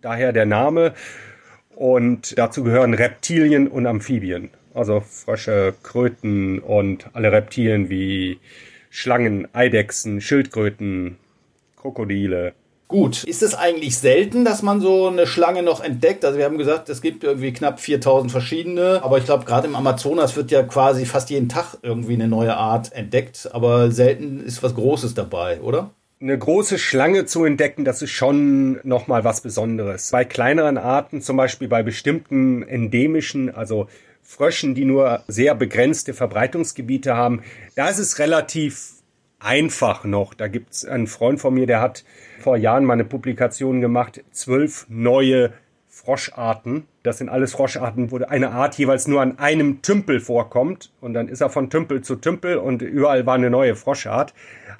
Daher 0.00 0.32
der 0.32 0.46
Name. 0.46 0.94
Und 1.76 2.38
dazu 2.38 2.64
gehören 2.64 2.94
Reptilien 2.94 3.68
und 3.68 3.86
Amphibien. 3.86 4.48
Also 4.72 5.00
Frösche, 5.00 5.74
Kröten 5.82 6.58
und 6.58 7.10
alle 7.12 7.30
Reptilien 7.30 7.90
wie 7.90 8.40
Schlangen, 8.88 9.46
Eidechsen, 9.52 10.22
Schildkröten, 10.22 11.18
Krokodile. 11.76 12.54
Gut, 12.88 13.24
ist 13.24 13.42
es 13.42 13.54
eigentlich 13.54 13.98
selten, 13.98 14.46
dass 14.46 14.62
man 14.62 14.80
so 14.80 15.08
eine 15.08 15.26
Schlange 15.26 15.62
noch 15.62 15.84
entdeckt? 15.84 16.24
Also 16.24 16.38
wir 16.38 16.46
haben 16.46 16.56
gesagt, 16.56 16.88
es 16.88 17.02
gibt 17.02 17.24
irgendwie 17.24 17.52
knapp 17.52 17.78
4000 17.78 18.32
verschiedene, 18.32 19.02
aber 19.02 19.18
ich 19.18 19.24
glaube, 19.24 19.44
gerade 19.44 19.66
im 19.66 19.76
Amazonas 19.76 20.34
wird 20.34 20.50
ja 20.50 20.62
quasi 20.62 21.04
fast 21.04 21.28
jeden 21.28 21.50
Tag 21.50 21.76
irgendwie 21.82 22.14
eine 22.14 22.28
neue 22.28 22.56
Art 22.56 22.92
entdeckt, 22.92 23.50
aber 23.52 23.90
selten 23.90 24.40
ist 24.40 24.62
was 24.62 24.74
Großes 24.74 25.12
dabei, 25.12 25.60
oder? 25.60 25.90
Eine 26.18 26.38
große 26.38 26.78
Schlange 26.78 27.26
zu 27.26 27.44
entdecken, 27.44 27.84
das 27.84 28.00
ist 28.00 28.12
schon 28.12 28.80
nochmal 28.84 29.24
was 29.24 29.42
Besonderes. 29.42 30.12
Bei 30.12 30.24
kleineren 30.24 30.78
Arten, 30.78 31.20
zum 31.20 31.36
Beispiel 31.36 31.68
bei 31.68 31.82
bestimmten 31.82 32.62
endemischen, 32.62 33.54
also 33.54 33.86
Fröschen, 34.22 34.74
die 34.74 34.86
nur 34.86 35.24
sehr 35.28 35.54
begrenzte 35.54 36.14
Verbreitungsgebiete 36.14 37.14
haben, 37.14 37.42
da 37.74 37.90
ist 37.90 37.98
es 37.98 38.18
relativ 38.18 38.92
einfach 39.40 40.04
noch. 40.04 40.32
Da 40.32 40.48
gibt's 40.48 40.86
einen 40.86 41.06
Freund 41.06 41.38
von 41.38 41.52
mir, 41.52 41.66
der 41.66 41.82
hat 41.82 42.02
vor 42.40 42.56
Jahren 42.56 42.86
mal 42.86 42.94
eine 42.94 43.04
Publikation 43.04 43.82
gemacht, 43.82 44.24
zwölf 44.30 44.86
neue 44.88 45.52
Froscharten. 45.96 46.84
Das 47.02 47.18
sind 47.18 47.28
alles 47.28 47.52
Froscharten, 47.52 48.10
wo 48.10 48.18
eine 48.18 48.52
Art 48.52 48.76
jeweils 48.76 49.06
nur 49.06 49.22
an 49.22 49.38
einem 49.38 49.80
Tümpel 49.80 50.20
vorkommt. 50.20 50.92
Und 51.00 51.14
dann 51.14 51.28
ist 51.28 51.40
er 51.40 51.48
von 51.48 51.70
Tümpel 51.70 52.02
zu 52.02 52.16
Tümpel 52.16 52.56
und 52.56 52.82
überall 52.82 53.24
war 53.24 53.34
eine 53.34 53.48
neue 53.48 53.76
Froschart. 53.76 54.34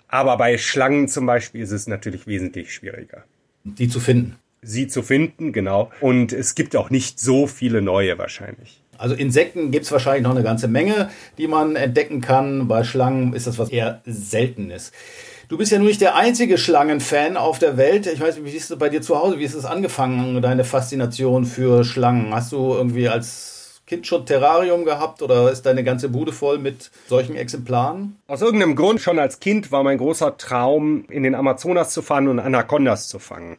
Aber 0.09 0.37
bei 0.37 0.59
Schlangen 0.59 1.09
zum 1.09 1.27
Beispiel 1.27 1.63
ist 1.63 1.73
es 1.73 1.87
natürlich 1.87 2.27
wesentlich 2.27 2.73
schwieriger. 2.73 3.25
Die 3.65 3.89
zu 3.89 4.01
finden. 4.01 4.37
Sie 4.63 4.89
zu 4.89 5.03
finden, 5.03 5.53
genau. 5.53 5.91
Und 6.01 6.33
es 6.33 6.55
gibt 6.55 6.77
auch 6.77 6.91
nicht 6.91 7.21
so 7.21 7.47
viele 7.47 7.83
neue 7.83 8.19
wahrscheinlich. 8.19 8.83
Also 8.99 9.15
Insekten 9.15 9.71
gibt 9.71 9.85
es 9.85 9.93
wahrscheinlich 9.93 10.23
noch 10.23 10.31
eine 10.31 10.43
ganze 10.43 10.69
Menge, 10.69 11.11
die 11.39 11.49
man 11.49 11.77
entdecken 11.77 12.21
kann. 12.21 12.67
Bei 12.67 12.83
Schlangen 12.83 13.35
ist 13.35 13.47
das 13.47 13.59
was 13.59 13.69
eher 13.69 14.01
Seltenes. 14.07 14.93
Du 15.49 15.57
bist 15.57 15.71
ja 15.71 15.79
nur 15.79 15.87
nicht 15.87 16.01
der 16.01 16.17
einzige 16.17 16.59
Schlangenfan 16.59 17.37
auf 17.37 17.59
der 17.59 17.77
Welt. 17.77 18.07
Ich 18.07 18.21
weiß 18.21 18.39
nicht, 18.39 18.53
wie 18.53 18.57
ist 18.57 18.71
es 18.71 18.79
bei 18.79 18.89
dir 18.89 19.03
zu 19.03 19.17
Hause? 19.17 19.39
Wie 19.39 19.45
ist 19.45 19.55
es 19.55 19.65
angefangen, 19.65 20.43
deine 20.43 20.65
Faszination 20.65 21.45
für 21.45 21.85
Schlangen? 21.85 22.35
Hast 22.35 22.51
du 22.51 22.75
irgendwie 22.75 23.09
als 23.09 23.56
Kind 23.87 24.07
schon 24.07 24.27
Terrarium 24.27 24.85
gehabt 24.85 25.23
oder 25.23 25.51
ist 25.53 25.63
deine 25.63 25.85
ganze 25.85 26.09
Bude 26.09 26.33
voll 26.33 26.59
mit 26.59 26.91
solchen 27.07 27.37
Exemplaren? 27.37 28.17
Aus 28.27 28.43
irgendeinem 28.43 28.75
Grund 28.75 29.01
schon 29.01 29.21
als 29.21 29.39
Kind 29.39 29.71
war 29.71 29.85
mein 29.85 29.99
großer 29.99 30.37
Traum, 30.37 31.05
in 31.09 31.23
den 31.23 31.37
Amazonas 31.37 31.93
zu 31.93 32.03
fahren 32.03 32.27
und 32.27 32.41
Anacondas 32.41 33.07
zu 33.07 33.21
fangen. 33.21 33.59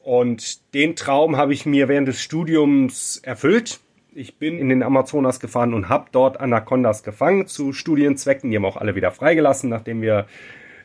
Und 0.00 0.74
den 0.74 0.96
Traum 0.96 1.36
habe 1.38 1.54
ich 1.54 1.64
mir 1.64 1.88
während 1.88 2.08
des 2.08 2.20
Studiums 2.20 3.20
erfüllt. 3.22 3.80
Ich 4.14 4.36
bin 4.36 4.58
in 4.58 4.68
den 4.68 4.82
Amazonas 4.82 5.40
gefahren 5.40 5.72
und 5.72 5.88
habe 5.88 6.08
dort 6.12 6.40
Anacondas 6.40 7.02
gefangen 7.02 7.46
zu 7.46 7.72
Studienzwecken. 7.72 8.50
Die 8.50 8.56
haben 8.56 8.64
auch 8.66 8.76
alle 8.76 8.94
wieder 8.94 9.12
freigelassen, 9.12 9.70
nachdem 9.70 10.02
wir 10.02 10.26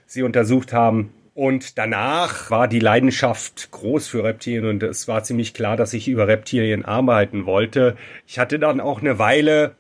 sie 0.06 0.24
untersucht 0.24 0.72
haben. 0.72 1.14
Und 1.36 1.80
danach 1.80 2.52
war 2.52 2.68
die 2.68 2.80
Leidenschaft 2.80 3.72
groß 3.72 4.08
für 4.08 4.24
Reptilien 4.24 4.66
und 4.66 4.84
es 4.84 5.08
war 5.08 5.24
ziemlich 5.24 5.54
klar, 5.54 5.78
dass 5.78 5.94
ich 5.94 6.08
über 6.08 6.28
Reptilien 6.28 6.86
arbeiten 6.86 7.48
wollte. 7.48 7.98
Ich 8.28 8.38
hatte 8.38 8.60
dann 8.60 8.80
auch 8.80 9.02
eine 9.02 9.18
Weile 9.18 9.76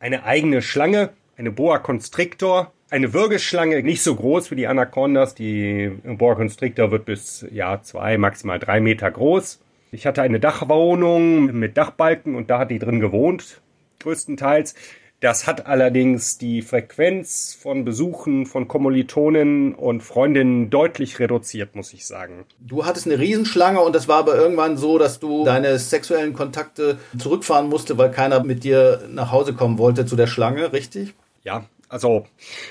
eine 0.00 0.24
eigene 0.24 0.62
Schlange, 0.62 1.10
eine 1.36 1.50
Boa 1.50 1.78
Constrictor, 1.78 2.72
eine 2.90 3.12
Würgeschlange, 3.14 3.82
nicht 3.82 4.02
so 4.02 4.16
groß 4.16 4.50
wie 4.50 4.56
die 4.56 4.66
Anacondas. 4.66 5.34
Die 5.34 5.92
Boa 6.04 6.34
Constrictor 6.34 6.90
wird 6.90 7.04
bis 7.04 7.46
ja 7.50 7.80
zwei, 7.82 8.18
maximal 8.18 8.58
drei 8.58 8.80
Meter 8.80 9.10
groß. 9.10 9.60
Ich 9.92 10.06
hatte 10.06 10.22
eine 10.22 10.40
Dachwohnung 10.40 11.52
mit 11.58 11.76
Dachbalken 11.76 12.34
und 12.34 12.50
da 12.50 12.58
hat 12.58 12.70
die 12.70 12.78
drin 12.78 13.00
gewohnt, 13.00 13.60
größtenteils. 14.00 14.74
Das 15.20 15.46
hat 15.46 15.66
allerdings 15.66 16.38
die 16.38 16.62
Frequenz 16.62 17.54
von 17.60 17.84
Besuchen 17.84 18.46
von 18.46 18.68
Kommilitonen 18.68 19.74
und 19.74 20.02
Freundinnen 20.02 20.70
deutlich 20.70 21.18
reduziert, 21.18 21.76
muss 21.76 21.92
ich 21.92 22.06
sagen. 22.06 22.46
Du 22.58 22.86
hattest 22.86 23.06
eine 23.06 23.18
Riesenschlange 23.18 23.80
und 23.82 23.94
das 23.94 24.08
war 24.08 24.16
aber 24.16 24.34
irgendwann 24.36 24.78
so, 24.78 24.96
dass 24.96 25.20
du 25.20 25.44
deine 25.44 25.78
sexuellen 25.78 26.32
Kontakte 26.32 26.98
zurückfahren 27.18 27.68
musste, 27.68 27.98
weil 27.98 28.10
keiner 28.10 28.42
mit 28.42 28.64
dir 28.64 29.02
nach 29.10 29.30
Hause 29.30 29.52
kommen 29.52 29.76
wollte 29.76 30.06
zu 30.06 30.16
der 30.16 30.26
Schlange, 30.26 30.72
richtig? 30.72 31.12
Ja, 31.44 31.66
also 31.90 32.24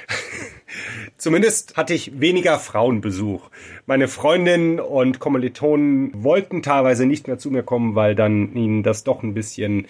zumindest 1.18 1.78
hatte 1.78 1.94
ich 1.94 2.20
weniger 2.20 2.58
Frauenbesuch. 2.58 3.52
Meine 3.86 4.08
Freundinnen 4.08 4.80
und 4.80 5.20
Kommilitonen 5.20 6.24
wollten 6.24 6.64
teilweise 6.64 7.06
nicht 7.06 7.28
mehr 7.28 7.38
zu 7.38 7.52
mir 7.52 7.62
kommen, 7.62 7.94
weil 7.94 8.16
dann 8.16 8.56
ihnen 8.56 8.82
das 8.82 9.04
doch 9.04 9.22
ein 9.22 9.36
bisschen 9.36 9.86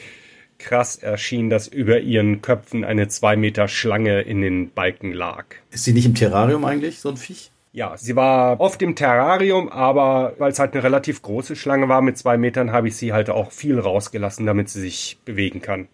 krass 0.60 0.98
erschien, 0.98 1.50
dass 1.50 1.68
über 1.68 2.00
ihren 2.00 2.42
Köpfen 2.42 2.84
eine 2.84 3.08
zwei 3.08 3.36
Meter 3.36 3.68
Schlange 3.68 4.22
in 4.22 4.42
den 4.42 4.72
Balken 4.72 5.14
lag. 5.14 5.46
Ist 5.72 5.86
sie 5.86 5.94
nicht 5.94 6.06
im 6.06 6.16
Terrarium 6.16 6.66
eigentlich, 6.66 7.00
so 7.00 7.10
ein 7.10 7.18
Viech? 7.18 7.52
Ja, 7.72 7.96
sie 7.98 8.16
war 8.16 8.60
oft 8.60 8.82
im 8.82 8.96
Terrarium, 8.96 9.70
aber 9.70 10.34
weil 10.38 10.52
es 10.52 10.60
halt 10.60 10.74
eine 10.74 10.84
relativ 10.84 11.22
große 11.22 11.56
Schlange 11.56 11.88
war 11.88 12.02
mit 12.02 12.18
zwei 12.18 12.38
Metern, 12.38 12.72
habe 12.72 12.88
ich 12.88 12.96
sie 12.96 13.14
halt 13.14 13.30
auch 13.30 13.52
viel 13.52 13.80
rausgelassen, 13.80 14.46
damit 14.46 14.70
sie 14.70 14.82
sich 14.82 15.20
bewegen 15.24 15.62
kann. 15.62 15.88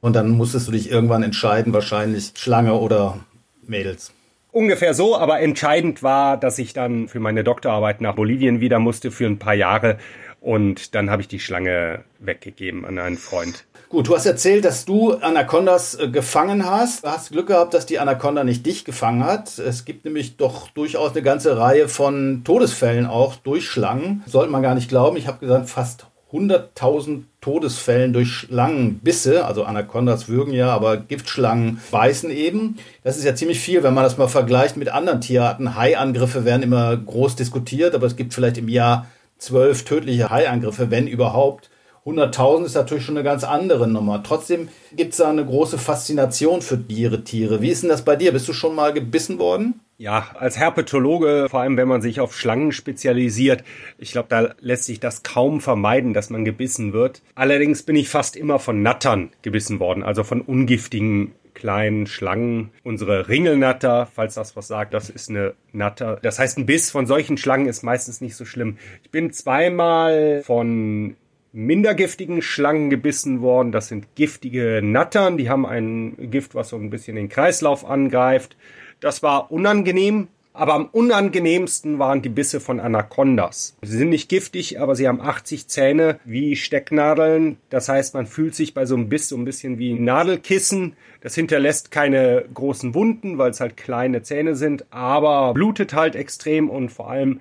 Und 0.00 0.16
dann 0.16 0.30
musstest 0.30 0.68
du 0.68 0.72
dich 0.72 0.90
irgendwann 0.90 1.22
entscheiden, 1.22 1.72
wahrscheinlich 1.72 2.32
Schlange 2.36 2.74
oder 2.74 3.20
Mädels. 3.66 4.12
Ungefähr 4.52 4.94
so, 4.94 5.16
aber 5.16 5.40
entscheidend 5.40 6.02
war, 6.02 6.36
dass 6.36 6.58
ich 6.58 6.74
dann 6.74 7.08
für 7.08 7.20
meine 7.20 7.42
Doktorarbeit 7.42 8.00
nach 8.02 8.14
Bolivien 8.14 8.60
wieder 8.60 8.78
musste 8.78 9.10
für 9.10 9.26
ein 9.26 9.38
paar 9.38 9.54
Jahre 9.54 9.98
und 10.44 10.94
dann 10.94 11.10
habe 11.10 11.22
ich 11.22 11.28
die 11.28 11.40
Schlange 11.40 12.04
weggegeben 12.18 12.84
an 12.84 12.98
einen 12.98 13.16
Freund. 13.16 13.64
Gut, 13.88 14.08
du 14.08 14.14
hast 14.14 14.26
erzählt, 14.26 14.64
dass 14.64 14.84
du 14.84 15.12
Anacondas 15.14 15.98
äh, 15.98 16.08
gefangen 16.08 16.66
hast. 16.66 17.04
Du 17.04 17.08
hast 17.08 17.32
Glück 17.32 17.46
gehabt, 17.46 17.72
dass 17.72 17.86
die 17.86 17.98
Anaconda 17.98 18.44
nicht 18.44 18.66
dich 18.66 18.84
gefangen 18.84 19.24
hat. 19.24 19.58
Es 19.58 19.84
gibt 19.84 20.04
nämlich 20.04 20.36
doch 20.36 20.68
durchaus 20.68 21.12
eine 21.12 21.22
ganze 21.22 21.56
Reihe 21.56 21.88
von 21.88 22.42
Todesfällen 22.44 23.06
auch 23.06 23.36
durch 23.36 23.66
Schlangen. 23.66 24.22
Sollte 24.26 24.52
man 24.52 24.62
gar 24.62 24.74
nicht 24.74 24.90
glauben. 24.90 25.16
Ich 25.16 25.26
habe 25.26 25.38
gesagt, 25.38 25.70
fast 25.70 26.06
100.000 26.30 27.22
Todesfällen 27.40 28.12
durch 28.12 28.32
Schlangenbisse, 28.32 29.44
also 29.44 29.64
Anacondas 29.64 30.28
würgen 30.28 30.52
ja, 30.52 30.74
aber 30.74 30.96
Giftschlangen 30.96 31.80
beißen 31.90 32.30
eben. 32.30 32.78
Das 33.04 33.16
ist 33.16 33.24
ja 33.24 33.34
ziemlich 33.34 33.60
viel, 33.60 33.82
wenn 33.82 33.94
man 33.94 34.02
das 34.02 34.18
mal 34.18 34.26
vergleicht 34.26 34.76
mit 34.76 34.88
anderen 34.88 35.20
Tierarten. 35.20 35.76
Haiangriffe 35.76 36.44
werden 36.44 36.62
immer 36.62 36.96
groß 36.96 37.36
diskutiert, 37.36 37.94
aber 37.94 38.06
es 38.06 38.16
gibt 38.16 38.34
vielleicht 38.34 38.58
im 38.58 38.68
Jahr 38.68 39.06
zwölf 39.38 39.84
tödliche 39.84 40.30
Haiangriffe, 40.30 40.90
wenn 40.90 41.06
überhaupt. 41.06 41.70
100.000 42.06 42.66
ist 42.66 42.74
natürlich 42.74 43.04
schon 43.04 43.16
eine 43.16 43.24
ganz 43.24 43.44
andere 43.44 43.88
Nummer. 43.88 44.22
Trotzdem 44.22 44.68
gibt 44.94 45.12
es 45.12 45.18
da 45.18 45.30
eine 45.30 45.44
große 45.44 45.78
Faszination 45.78 46.60
für 46.60 46.86
Tiere, 46.86 47.24
Tiere. 47.24 47.62
Wie 47.62 47.70
ist 47.70 47.82
denn 47.82 47.88
das 47.88 48.04
bei 48.04 48.14
dir? 48.14 48.32
Bist 48.32 48.46
du 48.46 48.52
schon 48.52 48.74
mal 48.74 48.92
gebissen 48.92 49.38
worden? 49.38 49.80
Ja, 49.96 50.26
als 50.38 50.58
Herpetologe, 50.58 51.46
vor 51.48 51.60
allem 51.60 51.76
wenn 51.76 51.88
man 51.88 52.02
sich 52.02 52.20
auf 52.20 52.36
Schlangen 52.36 52.72
spezialisiert, 52.72 53.64
ich 53.96 54.12
glaube, 54.12 54.28
da 54.28 54.54
lässt 54.60 54.84
sich 54.84 55.00
das 55.00 55.22
kaum 55.22 55.60
vermeiden, 55.60 56.12
dass 56.12 56.30
man 56.30 56.44
gebissen 56.44 56.92
wird. 56.92 57.22
Allerdings 57.36 57.84
bin 57.84 57.96
ich 57.96 58.08
fast 58.08 58.36
immer 58.36 58.58
von 58.58 58.82
Nattern 58.82 59.30
gebissen 59.42 59.80
worden, 59.80 60.02
also 60.02 60.24
von 60.24 60.40
ungiftigen 60.40 61.32
kleinen 61.54 62.06
Schlangen. 62.06 62.70
Unsere 62.82 63.28
Ringelnatter, 63.28 64.06
falls 64.12 64.34
das 64.34 64.56
was 64.56 64.68
sagt, 64.68 64.92
das 64.92 65.08
ist 65.10 65.30
eine 65.30 65.54
Natter. 65.72 66.18
Das 66.22 66.38
heißt, 66.38 66.58
ein 66.58 66.66
Biss 66.66 66.90
von 66.90 67.06
solchen 67.06 67.36
Schlangen 67.36 67.66
ist 67.66 67.82
meistens 67.82 68.20
nicht 68.20 68.36
so 68.36 68.44
schlimm. 68.44 68.78
Ich 69.02 69.10
bin 69.10 69.32
zweimal 69.32 70.42
von 70.44 71.16
minder 71.52 71.94
giftigen 71.94 72.42
Schlangen 72.42 72.90
gebissen 72.90 73.40
worden. 73.40 73.72
Das 73.72 73.88
sind 73.88 74.14
giftige 74.16 74.80
Nattern. 74.82 75.38
Die 75.38 75.48
haben 75.48 75.64
ein 75.64 76.30
Gift, 76.30 76.54
was 76.54 76.68
so 76.68 76.76
ein 76.76 76.90
bisschen 76.90 77.16
den 77.16 77.28
Kreislauf 77.28 77.84
angreift. 77.88 78.56
Das 79.00 79.22
war 79.22 79.52
unangenehm. 79.52 80.28
Aber 80.56 80.74
am 80.74 80.86
unangenehmsten 80.86 81.98
waren 81.98 82.22
die 82.22 82.28
Bisse 82.28 82.60
von 82.60 82.78
Anacondas. 82.78 83.76
Sie 83.82 83.98
sind 83.98 84.10
nicht 84.10 84.28
giftig, 84.28 84.80
aber 84.80 84.94
sie 84.94 85.08
haben 85.08 85.20
80 85.20 85.66
Zähne 85.66 86.20
wie 86.24 86.54
Stecknadeln. 86.54 87.56
Das 87.70 87.88
heißt, 87.88 88.14
man 88.14 88.28
fühlt 88.28 88.54
sich 88.54 88.72
bei 88.72 88.86
so 88.86 88.94
einem 88.94 89.08
Biss 89.08 89.28
so 89.28 89.36
ein 89.36 89.44
bisschen 89.44 89.78
wie 89.78 89.92
ein 89.92 90.04
Nadelkissen. 90.04 90.94
Das 91.22 91.34
hinterlässt 91.34 91.90
keine 91.90 92.44
großen 92.54 92.94
Wunden, 92.94 93.36
weil 93.36 93.50
es 93.50 93.58
halt 93.58 93.76
kleine 93.76 94.22
Zähne 94.22 94.54
sind, 94.54 94.86
aber 94.90 95.54
blutet 95.54 95.92
halt 95.92 96.14
extrem 96.14 96.70
und 96.70 96.90
vor 96.90 97.10
allem, 97.10 97.40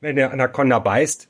wenn 0.00 0.16
der 0.16 0.32
Anaconda 0.32 0.80
beißt, 0.80 1.28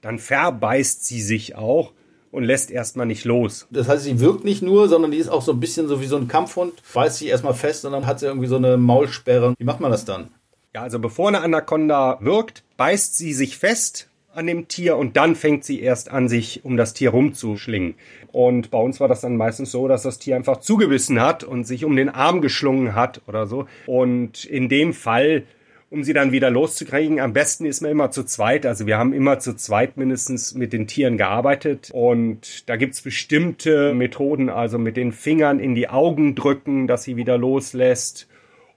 dann 0.00 0.18
verbeißt 0.18 1.04
sie 1.04 1.22
sich 1.22 1.54
auch 1.54 1.92
und 2.32 2.42
lässt 2.42 2.72
erstmal 2.72 3.06
nicht 3.06 3.24
los. 3.24 3.68
Das 3.70 3.88
heißt, 3.88 4.02
sie 4.02 4.18
wirkt 4.18 4.44
nicht 4.44 4.62
nur, 4.62 4.88
sondern 4.88 5.12
die 5.12 5.18
ist 5.18 5.28
auch 5.28 5.42
so 5.42 5.52
ein 5.52 5.60
bisschen 5.60 5.86
so 5.86 6.00
wie 6.00 6.06
so 6.06 6.16
ein 6.16 6.26
Kampfhund, 6.26 6.82
beißt 6.92 7.18
sich 7.18 7.28
erstmal 7.28 7.54
fest 7.54 7.84
und 7.84 7.92
dann 7.92 8.06
hat 8.06 8.18
sie 8.18 8.26
irgendwie 8.26 8.48
so 8.48 8.56
eine 8.56 8.76
Maulsperre. 8.76 9.54
Wie 9.56 9.64
macht 9.64 9.80
man 9.80 9.92
das 9.92 10.04
dann? 10.04 10.28
Ja, 10.74 10.82
also 10.82 10.98
bevor 10.98 11.28
eine 11.28 11.42
Anaconda 11.42 12.18
wirkt, 12.20 12.64
beißt 12.78 13.16
sie 13.16 13.34
sich 13.34 13.58
fest 13.58 14.08
an 14.34 14.46
dem 14.46 14.66
Tier 14.66 14.96
und 14.96 15.18
dann 15.18 15.36
fängt 15.36 15.64
sie 15.64 15.80
erst 15.80 16.10
an, 16.10 16.28
sich 16.28 16.64
um 16.64 16.78
das 16.78 16.94
Tier 16.94 17.10
rumzuschlingen. 17.10 17.94
Und 18.32 18.70
bei 18.70 18.78
uns 18.78 18.98
war 18.98 19.08
das 19.08 19.20
dann 19.20 19.36
meistens 19.36 19.70
so, 19.70 19.86
dass 19.86 20.02
das 20.02 20.18
Tier 20.18 20.36
einfach 20.36 20.60
zugebissen 20.60 21.20
hat 21.20 21.44
und 21.44 21.66
sich 21.66 21.84
um 21.84 21.94
den 21.94 22.08
Arm 22.08 22.40
geschlungen 22.40 22.94
hat 22.94 23.20
oder 23.26 23.46
so. 23.46 23.66
Und 23.86 24.46
in 24.46 24.70
dem 24.70 24.94
Fall 24.94 25.44
um 25.92 26.04
sie 26.04 26.14
dann 26.14 26.32
wieder 26.32 26.48
loszukriegen. 26.50 27.20
Am 27.20 27.34
besten 27.34 27.66
ist 27.66 27.82
man 27.82 27.90
immer 27.90 28.10
zu 28.10 28.24
zweit. 28.24 28.64
Also 28.64 28.86
wir 28.86 28.96
haben 28.96 29.12
immer 29.12 29.38
zu 29.40 29.54
zweit 29.54 29.98
mindestens 29.98 30.54
mit 30.54 30.72
den 30.72 30.86
Tieren 30.86 31.18
gearbeitet. 31.18 31.90
Und 31.92 32.68
da 32.68 32.76
gibt's 32.76 33.02
bestimmte 33.02 33.92
Methoden, 33.92 34.48
also 34.48 34.78
mit 34.78 34.96
den 34.96 35.12
Fingern 35.12 35.60
in 35.60 35.74
die 35.74 35.90
Augen 35.90 36.34
drücken, 36.34 36.86
dass 36.86 37.02
sie 37.02 37.16
wieder 37.16 37.36
loslässt. 37.36 38.26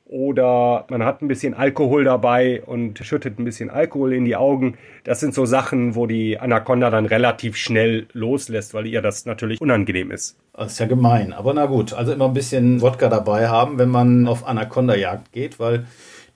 oder 0.06 0.86
man 0.90 1.04
hat 1.04 1.22
ein 1.22 1.28
bisschen 1.28 1.56
Alkohol 1.56 2.04
dabei 2.04 2.62
und 2.64 3.00
schüttet 3.00 3.40
ein 3.40 3.46
bisschen 3.46 3.70
Alkohol 3.70 4.14
in 4.14 4.26
die 4.26 4.36
Augen. 4.36 4.78
Das 5.04 5.20
sind 5.20 5.34
so 5.34 5.46
Sachen, 5.46 5.96
wo 5.96 6.06
die 6.06 6.40
Anaconda 6.40 6.92
dann 6.92 7.06
relativ 7.06 7.58
schnell 7.58 8.08
loslässt, 8.14 8.74
weil 8.74 8.86
ihr 8.86 9.02
das 9.02 9.26
natürlich 9.26 9.60
unangenehm 9.60 10.12
ist. 10.12 10.38
Das 10.54 10.74
ist 10.74 10.80
ja 10.80 10.86
gemein, 10.86 11.34
aber 11.34 11.54
na 11.54 11.66
gut, 11.66 11.94
also 11.94 12.14
immer 12.14 12.26
ein 12.26 12.34
bisschen 12.34 12.82
Wodka 12.82 13.10
dabei 13.10 13.50
haben, 13.50 13.80
wenn 13.80 13.90
man 13.90 14.28
auf 14.28 14.48
Anaconda-Jagd 14.48 15.32
geht, 15.32 15.60
weil 15.60 15.86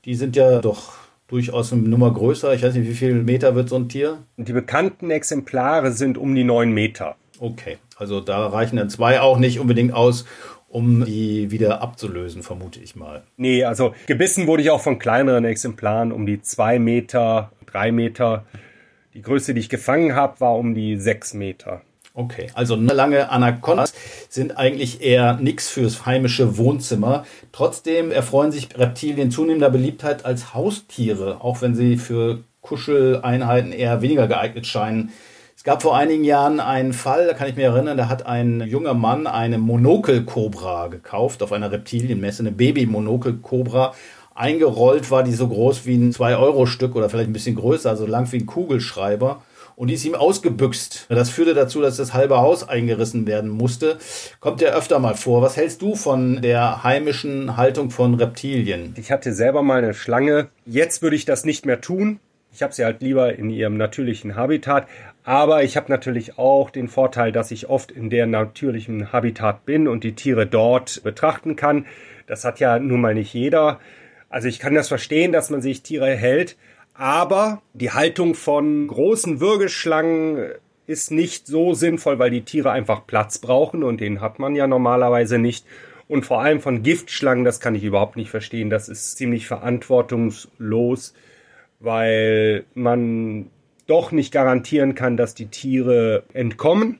die 0.05 0.15
sind 0.15 0.35
ja 0.35 0.59
doch 0.59 0.93
durchaus 1.27 1.71
eine 1.71 1.83
Nummer 1.83 2.11
größer. 2.11 2.53
Ich 2.53 2.63
weiß 2.63 2.73
nicht, 2.75 2.89
wie 2.89 2.95
viel 2.95 3.23
Meter 3.23 3.55
wird 3.55 3.69
so 3.69 3.75
ein 3.75 3.89
Tier? 3.89 4.19
Die 4.37 4.53
bekannten 4.53 5.11
Exemplare 5.11 5.91
sind 5.91 6.17
um 6.17 6.33
die 6.35 6.43
neun 6.43 6.71
Meter. 6.71 7.15
Okay, 7.39 7.77
also 7.95 8.19
da 8.19 8.47
reichen 8.47 8.77
dann 8.77 8.89
zwei 8.89 9.21
auch 9.21 9.37
nicht 9.37 9.59
unbedingt 9.59 9.93
aus, 9.93 10.25
um 10.67 11.05
die 11.05 11.51
wieder 11.51 11.81
abzulösen, 11.81 12.43
vermute 12.43 12.79
ich 12.79 12.95
mal. 12.95 13.23
Nee, 13.37 13.63
also 13.63 13.93
gebissen 14.07 14.47
wurde 14.47 14.63
ich 14.63 14.69
auch 14.69 14.81
von 14.81 14.99
kleineren 14.99 15.45
Exemplaren 15.45 16.11
um 16.11 16.25
die 16.25 16.41
zwei 16.41 16.79
Meter, 16.79 17.51
drei 17.65 17.91
Meter. 17.91 18.45
Die 19.13 19.21
Größte, 19.21 19.53
die 19.53 19.61
ich 19.61 19.69
gefangen 19.69 20.15
habe, 20.15 20.39
war 20.39 20.55
um 20.55 20.75
die 20.75 20.97
sechs 20.97 21.33
Meter. 21.33 21.81
Okay, 22.19 22.47
also 22.53 22.75
lange 22.75 23.29
Anacondas 23.29 23.93
sind 24.27 24.57
eigentlich 24.57 25.01
eher 25.01 25.35
nichts 25.35 25.69
fürs 25.69 26.05
heimische 26.05 26.57
Wohnzimmer. 26.57 27.23
Trotzdem 27.53 28.11
erfreuen 28.11 28.51
sich 28.51 28.77
Reptilien 28.77 29.31
zunehmender 29.31 29.69
Beliebtheit 29.69 30.25
als 30.25 30.53
Haustiere, 30.53 31.37
auch 31.39 31.61
wenn 31.61 31.75
sie 31.75 31.95
für 31.95 32.39
Kuscheleinheiten 32.59 33.71
eher 33.71 34.01
weniger 34.01 34.27
geeignet 34.27 34.67
scheinen. 34.67 35.13
Es 35.55 35.63
gab 35.63 35.81
vor 35.81 35.95
einigen 35.95 36.25
Jahren 36.25 36.59
einen 36.59 36.91
Fall, 36.91 37.25
da 37.25 37.33
kann 37.33 37.47
ich 37.47 37.55
mich 37.55 37.63
erinnern, 37.63 37.95
da 37.95 38.09
hat 38.09 38.25
ein 38.25 38.59
junger 38.67 38.95
Mann 38.95 39.25
eine 39.25 39.57
Monokelkobra 39.57 40.87
gekauft 40.87 41.41
auf 41.41 41.53
einer 41.53 41.71
Reptilienmesse, 41.71 42.43
eine 42.43 42.51
Baby-Monokelkobra. 42.51 43.93
Eingerollt 44.35 45.09
war 45.09 45.23
die 45.23 45.33
so 45.33 45.47
groß 45.47 45.85
wie 45.85 45.95
ein 45.95 46.11
2-Euro-Stück 46.11 46.97
oder 46.97 47.09
vielleicht 47.09 47.29
ein 47.29 47.33
bisschen 47.33 47.55
größer, 47.55 47.95
so 47.95 48.05
lang 48.05 48.29
wie 48.33 48.39
ein 48.39 48.45
Kugelschreiber 48.45 49.41
und 49.79 49.87
die 49.87 49.93
ist 49.93 50.03
ihm 50.03 50.13
ausgebüxt. 50.13 51.05
Das 51.07 51.29
führte 51.29 51.53
dazu, 51.53 51.79
dass 51.79 51.95
das 51.95 52.13
halbe 52.13 52.39
Haus 52.39 52.67
eingerissen 52.67 53.25
werden 53.25 53.49
musste. 53.49 53.97
Kommt 54.41 54.59
ja 54.59 54.71
öfter 54.71 54.99
mal 54.99 55.15
vor. 55.15 55.41
Was 55.41 55.55
hältst 55.55 55.81
du 55.81 55.95
von 55.95 56.41
der 56.41 56.83
heimischen 56.83 57.55
Haltung 57.55 57.89
von 57.89 58.15
Reptilien? 58.15 58.93
Ich 58.97 59.09
hatte 59.09 59.31
selber 59.31 59.63
mal 59.63 59.77
eine 59.77 59.93
Schlange. 59.93 60.49
Jetzt 60.65 61.01
würde 61.01 61.15
ich 61.15 61.23
das 61.23 61.45
nicht 61.45 61.65
mehr 61.65 61.79
tun. 61.79 62.19
Ich 62.51 62.61
habe 62.61 62.73
sie 62.73 62.83
halt 62.83 63.01
lieber 63.01 63.33
in 63.33 63.49
ihrem 63.49 63.77
natürlichen 63.77 64.35
Habitat. 64.35 64.85
Aber 65.23 65.63
ich 65.63 65.77
habe 65.77 65.89
natürlich 65.89 66.37
auch 66.37 66.71
den 66.71 66.89
Vorteil, 66.89 67.31
dass 67.31 67.49
ich 67.49 67.69
oft 67.69 67.89
in 67.89 68.09
der 68.09 68.27
natürlichen 68.27 69.13
Habitat 69.13 69.65
bin 69.65 69.87
und 69.87 70.03
die 70.03 70.13
Tiere 70.13 70.45
dort 70.45 71.03
betrachten 71.03 71.55
kann. 71.55 71.85
Das 72.27 72.43
hat 72.43 72.59
ja 72.59 72.79
nun 72.79 72.99
mal 72.99 73.13
nicht 73.13 73.33
jeder. 73.33 73.79
Also 74.27 74.49
ich 74.49 74.59
kann 74.59 74.75
das 74.75 74.89
verstehen, 74.89 75.31
dass 75.31 75.49
man 75.49 75.61
sich 75.61 75.83
Tiere 75.83 76.13
hält. 76.17 76.57
Aber 76.99 77.61
die 77.73 77.91
Haltung 77.91 78.35
von 78.35 78.85
großen 78.85 79.39
Würgeschlangen 79.39 80.49
ist 80.85 81.11
nicht 81.11 81.47
so 81.47 81.73
sinnvoll, 81.73 82.19
weil 82.19 82.29
die 82.29 82.41
Tiere 82.41 82.71
einfach 82.71 83.07
Platz 83.07 83.37
brauchen 83.37 83.83
und 83.83 84.01
den 84.01 84.19
hat 84.19 84.37
man 84.37 84.53
ja 84.53 84.67
normalerweise 84.67 85.37
nicht. 85.37 85.65
Und 86.09 86.25
vor 86.25 86.41
allem 86.41 86.59
von 86.59 86.83
Giftschlangen, 86.83 87.45
das 87.45 87.61
kann 87.61 87.73
ich 87.73 87.85
überhaupt 87.85 88.17
nicht 88.17 88.29
verstehen. 88.29 88.69
Das 88.69 88.89
ist 88.89 89.15
ziemlich 89.15 89.47
verantwortungslos, 89.47 91.13
weil 91.79 92.65
man 92.73 93.45
doch 93.87 94.11
nicht 94.11 94.33
garantieren 94.33 94.93
kann, 94.93 95.15
dass 95.15 95.33
die 95.33 95.47
Tiere 95.47 96.23
entkommen. 96.33 96.99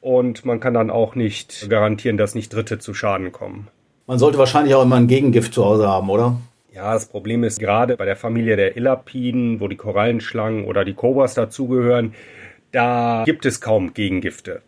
Und 0.00 0.44
man 0.44 0.60
kann 0.60 0.74
dann 0.74 0.90
auch 0.90 1.16
nicht 1.16 1.68
garantieren, 1.68 2.18
dass 2.18 2.36
nicht 2.36 2.54
Dritte 2.54 2.78
zu 2.78 2.94
Schaden 2.94 3.32
kommen. 3.32 3.66
Man 4.06 4.20
sollte 4.20 4.38
wahrscheinlich 4.38 4.76
auch 4.76 4.84
immer 4.84 4.96
ein 4.96 5.08
Gegengift 5.08 5.54
zu 5.54 5.64
Hause 5.64 5.88
haben, 5.88 6.08
oder? 6.08 6.36
Ja, 6.74 6.92
das 6.92 7.06
Problem 7.06 7.44
ist 7.44 7.60
gerade 7.60 7.96
bei 7.96 8.04
der 8.04 8.16
Familie 8.16 8.56
der 8.56 8.76
Illapiden, 8.76 9.60
wo 9.60 9.68
die 9.68 9.76
Korallenschlangen 9.76 10.64
oder 10.64 10.84
die 10.84 10.94
Kobras 10.94 11.34
dazugehören, 11.34 12.14
da 12.72 13.22
gibt 13.24 13.46
es 13.46 13.60
kaum 13.60 13.94
Gegengifte. 13.94 14.60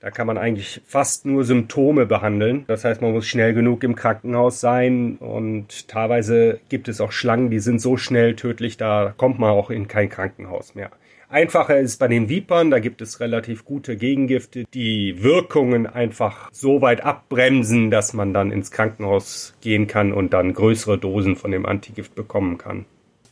Da 0.00 0.10
kann 0.10 0.26
man 0.26 0.38
eigentlich 0.38 0.80
fast 0.86 1.24
nur 1.24 1.44
Symptome 1.44 2.04
behandeln. 2.04 2.64
Das 2.66 2.84
heißt, 2.84 3.00
man 3.00 3.12
muss 3.12 3.28
schnell 3.28 3.54
genug 3.54 3.84
im 3.84 3.94
Krankenhaus 3.94 4.60
sein 4.60 5.18
und 5.18 5.86
teilweise 5.86 6.58
gibt 6.68 6.88
es 6.88 7.00
auch 7.00 7.12
Schlangen, 7.12 7.48
die 7.48 7.60
sind 7.60 7.80
so 7.80 7.96
schnell 7.96 8.34
tödlich, 8.34 8.76
da 8.76 9.14
kommt 9.16 9.38
man 9.38 9.50
auch 9.50 9.70
in 9.70 9.86
kein 9.86 10.08
Krankenhaus 10.08 10.74
mehr. 10.74 10.90
Einfacher 11.28 11.78
ist 11.80 11.98
bei 11.98 12.06
den 12.06 12.28
Vipern, 12.28 12.70
da 12.70 12.78
gibt 12.78 13.02
es 13.02 13.18
relativ 13.18 13.64
gute 13.64 13.96
Gegengifte, 13.96 14.64
die 14.72 15.24
Wirkungen 15.24 15.86
einfach 15.86 16.48
so 16.52 16.82
weit 16.82 17.04
abbremsen, 17.04 17.90
dass 17.90 18.12
man 18.12 18.32
dann 18.32 18.52
ins 18.52 18.70
Krankenhaus 18.70 19.54
gehen 19.60 19.88
kann 19.88 20.12
und 20.12 20.32
dann 20.32 20.54
größere 20.54 20.98
Dosen 20.98 21.34
von 21.34 21.50
dem 21.50 21.66
Antigift 21.66 22.14
bekommen 22.14 22.58
kann. 22.58 22.84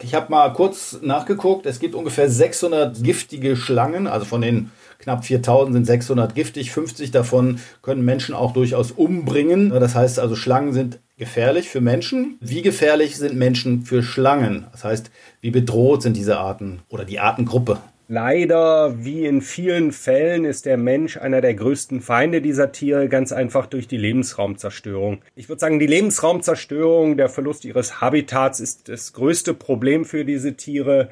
Ich 0.02 0.14
habe 0.14 0.30
mal 0.30 0.52
kurz 0.52 0.98
nachgeguckt, 1.02 1.66
es 1.66 1.78
gibt 1.78 1.94
ungefähr 1.94 2.28
600 2.28 3.02
giftige 3.04 3.56
Schlangen, 3.56 4.08
also 4.08 4.26
von 4.26 4.40
den 4.40 4.72
knapp 4.98 5.24
4000 5.24 5.74
sind 5.74 5.84
600 5.84 6.34
giftig, 6.34 6.72
50 6.72 7.12
davon 7.12 7.60
können 7.80 8.04
Menschen 8.04 8.34
auch 8.34 8.52
durchaus 8.52 8.90
umbringen. 8.90 9.70
Das 9.70 9.94
heißt 9.94 10.18
also, 10.18 10.34
Schlangen 10.34 10.72
sind 10.72 10.98
gefährlich 11.16 11.68
für 11.68 11.80
Menschen. 11.80 12.38
Wie 12.40 12.62
gefährlich 12.62 13.16
sind 13.16 13.36
Menschen 13.36 13.84
für 13.84 14.02
Schlangen? 14.02 14.66
Das 14.72 14.84
heißt, 14.84 15.10
wie 15.40 15.50
bedroht 15.50 16.02
sind 16.02 16.16
diese 16.16 16.38
Arten 16.38 16.82
oder 16.88 17.04
die 17.04 17.20
Artengruppe? 17.20 17.78
Leider, 18.06 19.02
wie 19.02 19.24
in 19.24 19.40
vielen 19.40 19.90
Fällen, 19.90 20.44
ist 20.44 20.66
der 20.66 20.76
Mensch 20.76 21.16
einer 21.16 21.40
der 21.40 21.54
größten 21.54 22.02
Feinde 22.02 22.42
dieser 22.42 22.70
Tiere, 22.70 23.08
ganz 23.08 23.32
einfach 23.32 23.66
durch 23.66 23.88
die 23.88 23.96
Lebensraumzerstörung. 23.96 25.22
Ich 25.36 25.48
würde 25.48 25.60
sagen, 25.60 25.78
die 25.78 25.86
Lebensraumzerstörung, 25.86 27.16
der 27.16 27.30
Verlust 27.30 27.64
ihres 27.64 28.02
Habitats 28.02 28.60
ist 28.60 28.90
das 28.90 29.14
größte 29.14 29.54
Problem 29.54 30.04
für 30.04 30.26
diese 30.26 30.54
Tiere. 30.54 31.08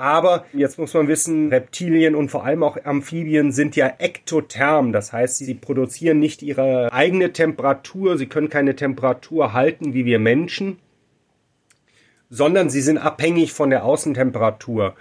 Aber 0.00 0.46
jetzt 0.54 0.78
muss 0.78 0.94
man 0.94 1.08
wissen, 1.08 1.50
Reptilien 1.50 2.14
und 2.14 2.30
vor 2.30 2.46
allem 2.46 2.62
auch 2.62 2.78
Amphibien 2.84 3.52
sind 3.52 3.76
ja 3.76 3.86
ektotherm. 3.98 4.92
Das 4.92 5.12
heißt, 5.12 5.36
sie 5.36 5.52
produzieren 5.52 6.18
nicht 6.18 6.40
ihre 6.40 6.90
eigene 6.90 7.34
Temperatur. 7.34 8.16
Sie 8.16 8.24
können 8.24 8.48
keine 8.48 8.74
Temperatur 8.74 9.52
halten 9.52 9.92
wie 9.92 10.06
wir 10.06 10.18
Menschen, 10.18 10.78
sondern 12.30 12.70
sie 12.70 12.80
sind 12.80 12.96
abhängig 12.96 13.52
von 13.52 13.68
der 13.68 13.84
Außentemperatur. 13.84 14.94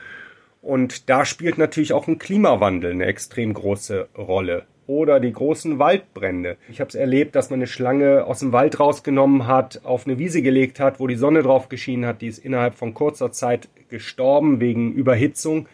Und 0.62 1.10
da 1.10 1.24
spielt 1.24 1.58
natürlich 1.58 1.94
auch 1.94 2.10
ein 2.10 2.20
Klimawandel 2.20 2.92
eine 2.92 3.06
extrem 3.06 3.54
große 3.54 4.10
Rolle 4.18 4.66
oder 4.90 5.20
die 5.20 5.32
großen 5.32 5.78
Waldbrände. 5.78 6.58
Ich 6.68 6.82
habe 6.82 6.88
es 6.88 6.96
erlebt, 6.96 7.36
dass 7.36 7.52
man 7.52 7.60
eine 7.60 7.68
Schlange 7.68 8.26
aus 8.26 8.40
dem 8.40 8.52
Wald 8.54 8.80
rausgenommen 8.80 9.46
hat, 9.46 9.86
auf 9.86 10.08
eine 10.08 10.18
Wiese 10.18 10.42
gelegt 10.42 10.80
hat, 10.80 11.00
wo 11.00 11.06
die 11.06 11.16
Sonne 11.16 11.44
drauf 11.44 11.70
geschienen 11.70 12.08
hat. 12.08 12.24
Die 12.24 12.28
ist 12.28 12.44
innerhalb 12.44 12.74
von 12.74 12.96
kurzer 12.96 13.32
Zeit 13.32 13.70
gestorben 13.90 14.60
wegen 14.60 14.92
Überhitzung. 14.92 15.68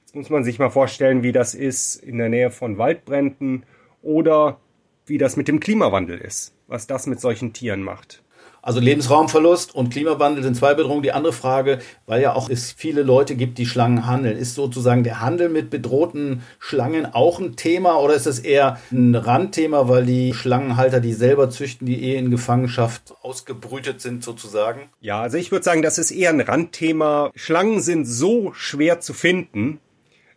Jetzt 0.00 0.16
muss 0.16 0.30
man 0.30 0.42
sich 0.42 0.58
mal 0.58 0.70
vorstellen, 0.70 1.22
wie 1.22 1.32
das 1.32 1.54
ist 1.54 1.96
in 1.96 2.16
der 2.16 2.30
Nähe 2.30 2.50
von 2.50 2.78
Waldbränden 2.78 3.64
oder 4.00 4.58
wie 5.04 5.18
das 5.18 5.36
mit 5.36 5.48
dem 5.48 5.60
Klimawandel 5.60 6.18
ist, 6.18 6.56
was 6.66 6.86
das 6.86 7.06
mit 7.06 7.20
solchen 7.20 7.52
Tieren 7.52 7.82
macht. 7.82 8.22
Also 8.64 8.78
Lebensraumverlust 8.78 9.74
und 9.74 9.90
Klimawandel 9.90 10.44
sind 10.44 10.56
zwei 10.56 10.74
Bedrohungen. 10.74 11.02
Die 11.02 11.10
andere 11.10 11.32
Frage, 11.32 11.80
weil 12.06 12.22
ja 12.22 12.34
auch 12.36 12.48
es 12.48 12.70
viele 12.70 13.02
Leute 13.02 13.34
gibt, 13.34 13.58
die 13.58 13.66
Schlangen 13.66 14.06
handeln, 14.06 14.38
ist 14.38 14.54
sozusagen 14.54 15.02
der 15.02 15.20
Handel 15.20 15.48
mit 15.48 15.68
bedrohten 15.68 16.42
Schlangen 16.60 17.12
auch 17.12 17.40
ein 17.40 17.56
Thema 17.56 17.96
oder 17.96 18.14
ist 18.14 18.26
es 18.26 18.38
eher 18.38 18.78
ein 18.92 19.16
Randthema, 19.16 19.88
weil 19.88 20.06
die 20.06 20.32
Schlangenhalter, 20.32 21.00
die 21.00 21.12
selber 21.12 21.50
züchten, 21.50 21.88
die 21.88 22.04
eh 22.04 22.16
in 22.16 22.30
Gefangenschaft 22.30 23.14
ausgebrütet 23.22 24.00
sind 24.00 24.22
sozusagen? 24.22 24.82
Ja, 25.00 25.20
also 25.20 25.38
ich 25.38 25.50
würde 25.50 25.64
sagen, 25.64 25.82
das 25.82 25.98
ist 25.98 26.12
eher 26.12 26.30
ein 26.30 26.40
Randthema. 26.40 27.32
Schlangen 27.34 27.80
sind 27.80 28.04
so 28.04 28.52
schwer 28.54 29.00
zu 29.00 29.12
finden, 29.12 29.80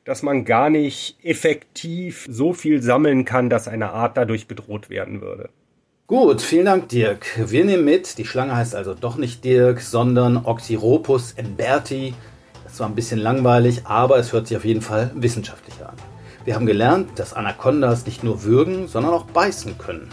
dass 0.03 0.23
man 0.23 0.45
gar 0.45 0.71
nicht 0.71 1.17
effektiv 1.23 2.25
so 2.27 2.53
viel 2.53 2.81
sammeln 2.81 3.23
kann, 3.23 3.51
dass 3.51 3.67
eine 3.67 3.91
Art 3.91 4.17
dadurch 4.17 4.47
bedroht 4.47 4.89
werden 4.89 5.21
würde. 5.21 5.49
Gut, 6.07 6.43
vielen 6.43 6.65
Dank, 6.65 6.89
Dirk. 6.89 7.25
Wir 7.49 7.65
nehmen 7.65 7.83
mit, 7.83 8.19
die 8.19 8.25
Schlange 8.25 8.55
heißt 8.55 8.75
also 8.75 8.93
doch 8.93 9.15
nicht 9.15 9.43
Dirk, 9.43 9.81
sondern 9.81 10.45
Oxyropus 10.45 11.31
emberti. 11.31 12.13
Das 12.63 12.79
war 12.79 12.87
ein 12.87 12.93
bisschen 12.93 13.19
langweilig, 13.19 13.87
aber 13.87 14.19
es 14.19 14.31
hört 14.31 14.45
sich 14.45 14.55
auf 14.55 14.65
jeden 14.65 14.83
Fall 14.83 15.09
wissenschaftlicher 15.15 15.89
an. 15.89 15.95
Wir 16.43 16.53
haben 16.53 16.67
gelernt, 16.67 17.17
dass 17.17 17.33
Anacondas 17.33 18.05
nicht 18.05 18.23
nur 18.23 18.43
würgen, 18.43 18.87
sondern 18.87 19.15
auch 19.15 19.25
beißen 19.25 19.79
können. 19.79 20.09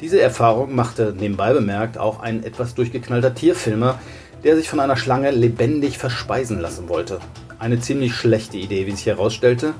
Diese 0.00 0.20
Erfahrung 0.20 0.72
machte 0.72 1.12
nebenbei 1.18 1.52
bemerkt 1.52 1.98
auch 1.98 2.20
ein 2.20 2.44
etwas 2.44 2.76
durchgeknallter 2.76 3.34
Tierfilmer, 3.34 3.98
der 4.44 4.54
sich 4.54 4.68
von 4.68 4.78
einer 4.78 4.96
Schlange 4.96 5.32
lebendig 5.32 5.98
verspeisen 5.98 6.60
lassen 6.60 6.88
wollte. 6.88 7.18
Eine 7.58 7.80
ziemlich 7.80 8.14
schlechte 8.14 8.56
Idee, 8.56 8.86
wie 8.86 8.92
sich 8.92 9.06
herausstellte. 9.06 9.74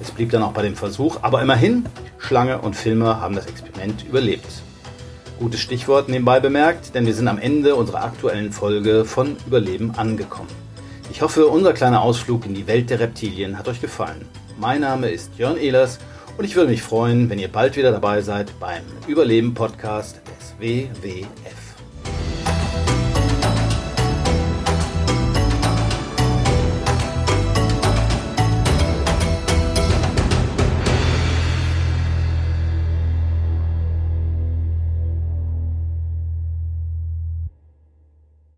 Es 0.00 0.12
blieb 0.12 0.30
dann 0.30 0.44
auch 0.44 0.52
bei 0.52 0.62
dem 0.62 0.76
Versuch, 0.76 1.18
aber 1.22 1.42
immerhin, 1.42 1.86
Schlange 2.18 2.60
und 2.60 2.76
Filmer 2.76 3.20
haben 3.20 3.34
das 3.34 3.46
Experiment 3.46 4.04
überlebt. 4.08 4.62
Gutes 5.40 5.60
Stichwort 5.60 6.10
nebenbei 6.10 6.38
bemerkt, 6.38 6.94
denn 6.94 7.06
wir 7.06 7.14
sind 7.14 7.26
am 7.26 7.38
Ende 7.38 7.74
unserer 7.74 8.04
aktuellen 8.04 8.52
Folge 8.52 9.06
von 9.06 9.38
Überleben 9.46 9.90
angekommen. 9.92 10.50
Ich 11.10 11.22
hoffe, 11.22 11.46
unser 11.46 11.72
kleiner 11.72 12.02
Ausflug 12.02 12.44
in 12.44 12.52
die 12.52 12.66
Welt 12.66 12.90
der 12.90 13.00
Reptilien 13.00 13.58
hat 13.58 13.66
euch 13.66 13.80
gefallen. 13.80 14.26
Mein 14.58 14.82
Name 14.82 15.08
ist 15.08 15.30
Jörn 15.38 15.56
Ehlers 15.56 15.98
und 16.36 16.44
ich 16.44 16.56
würde 16.56 16.70
mich 16.70 16.82
freuen, 16.82 17.30
wenn 17.30 17.38
ihr 17.38 17.48
bald 17.48 17.78
wieder 17.78 17.90
dabei 17.90 18.20
seid 18.20 18.52
beim 18.60 18.82
Überleben-Podcast 19.08 20.20
des 20.26 20.60
WWF. 20.60 21.59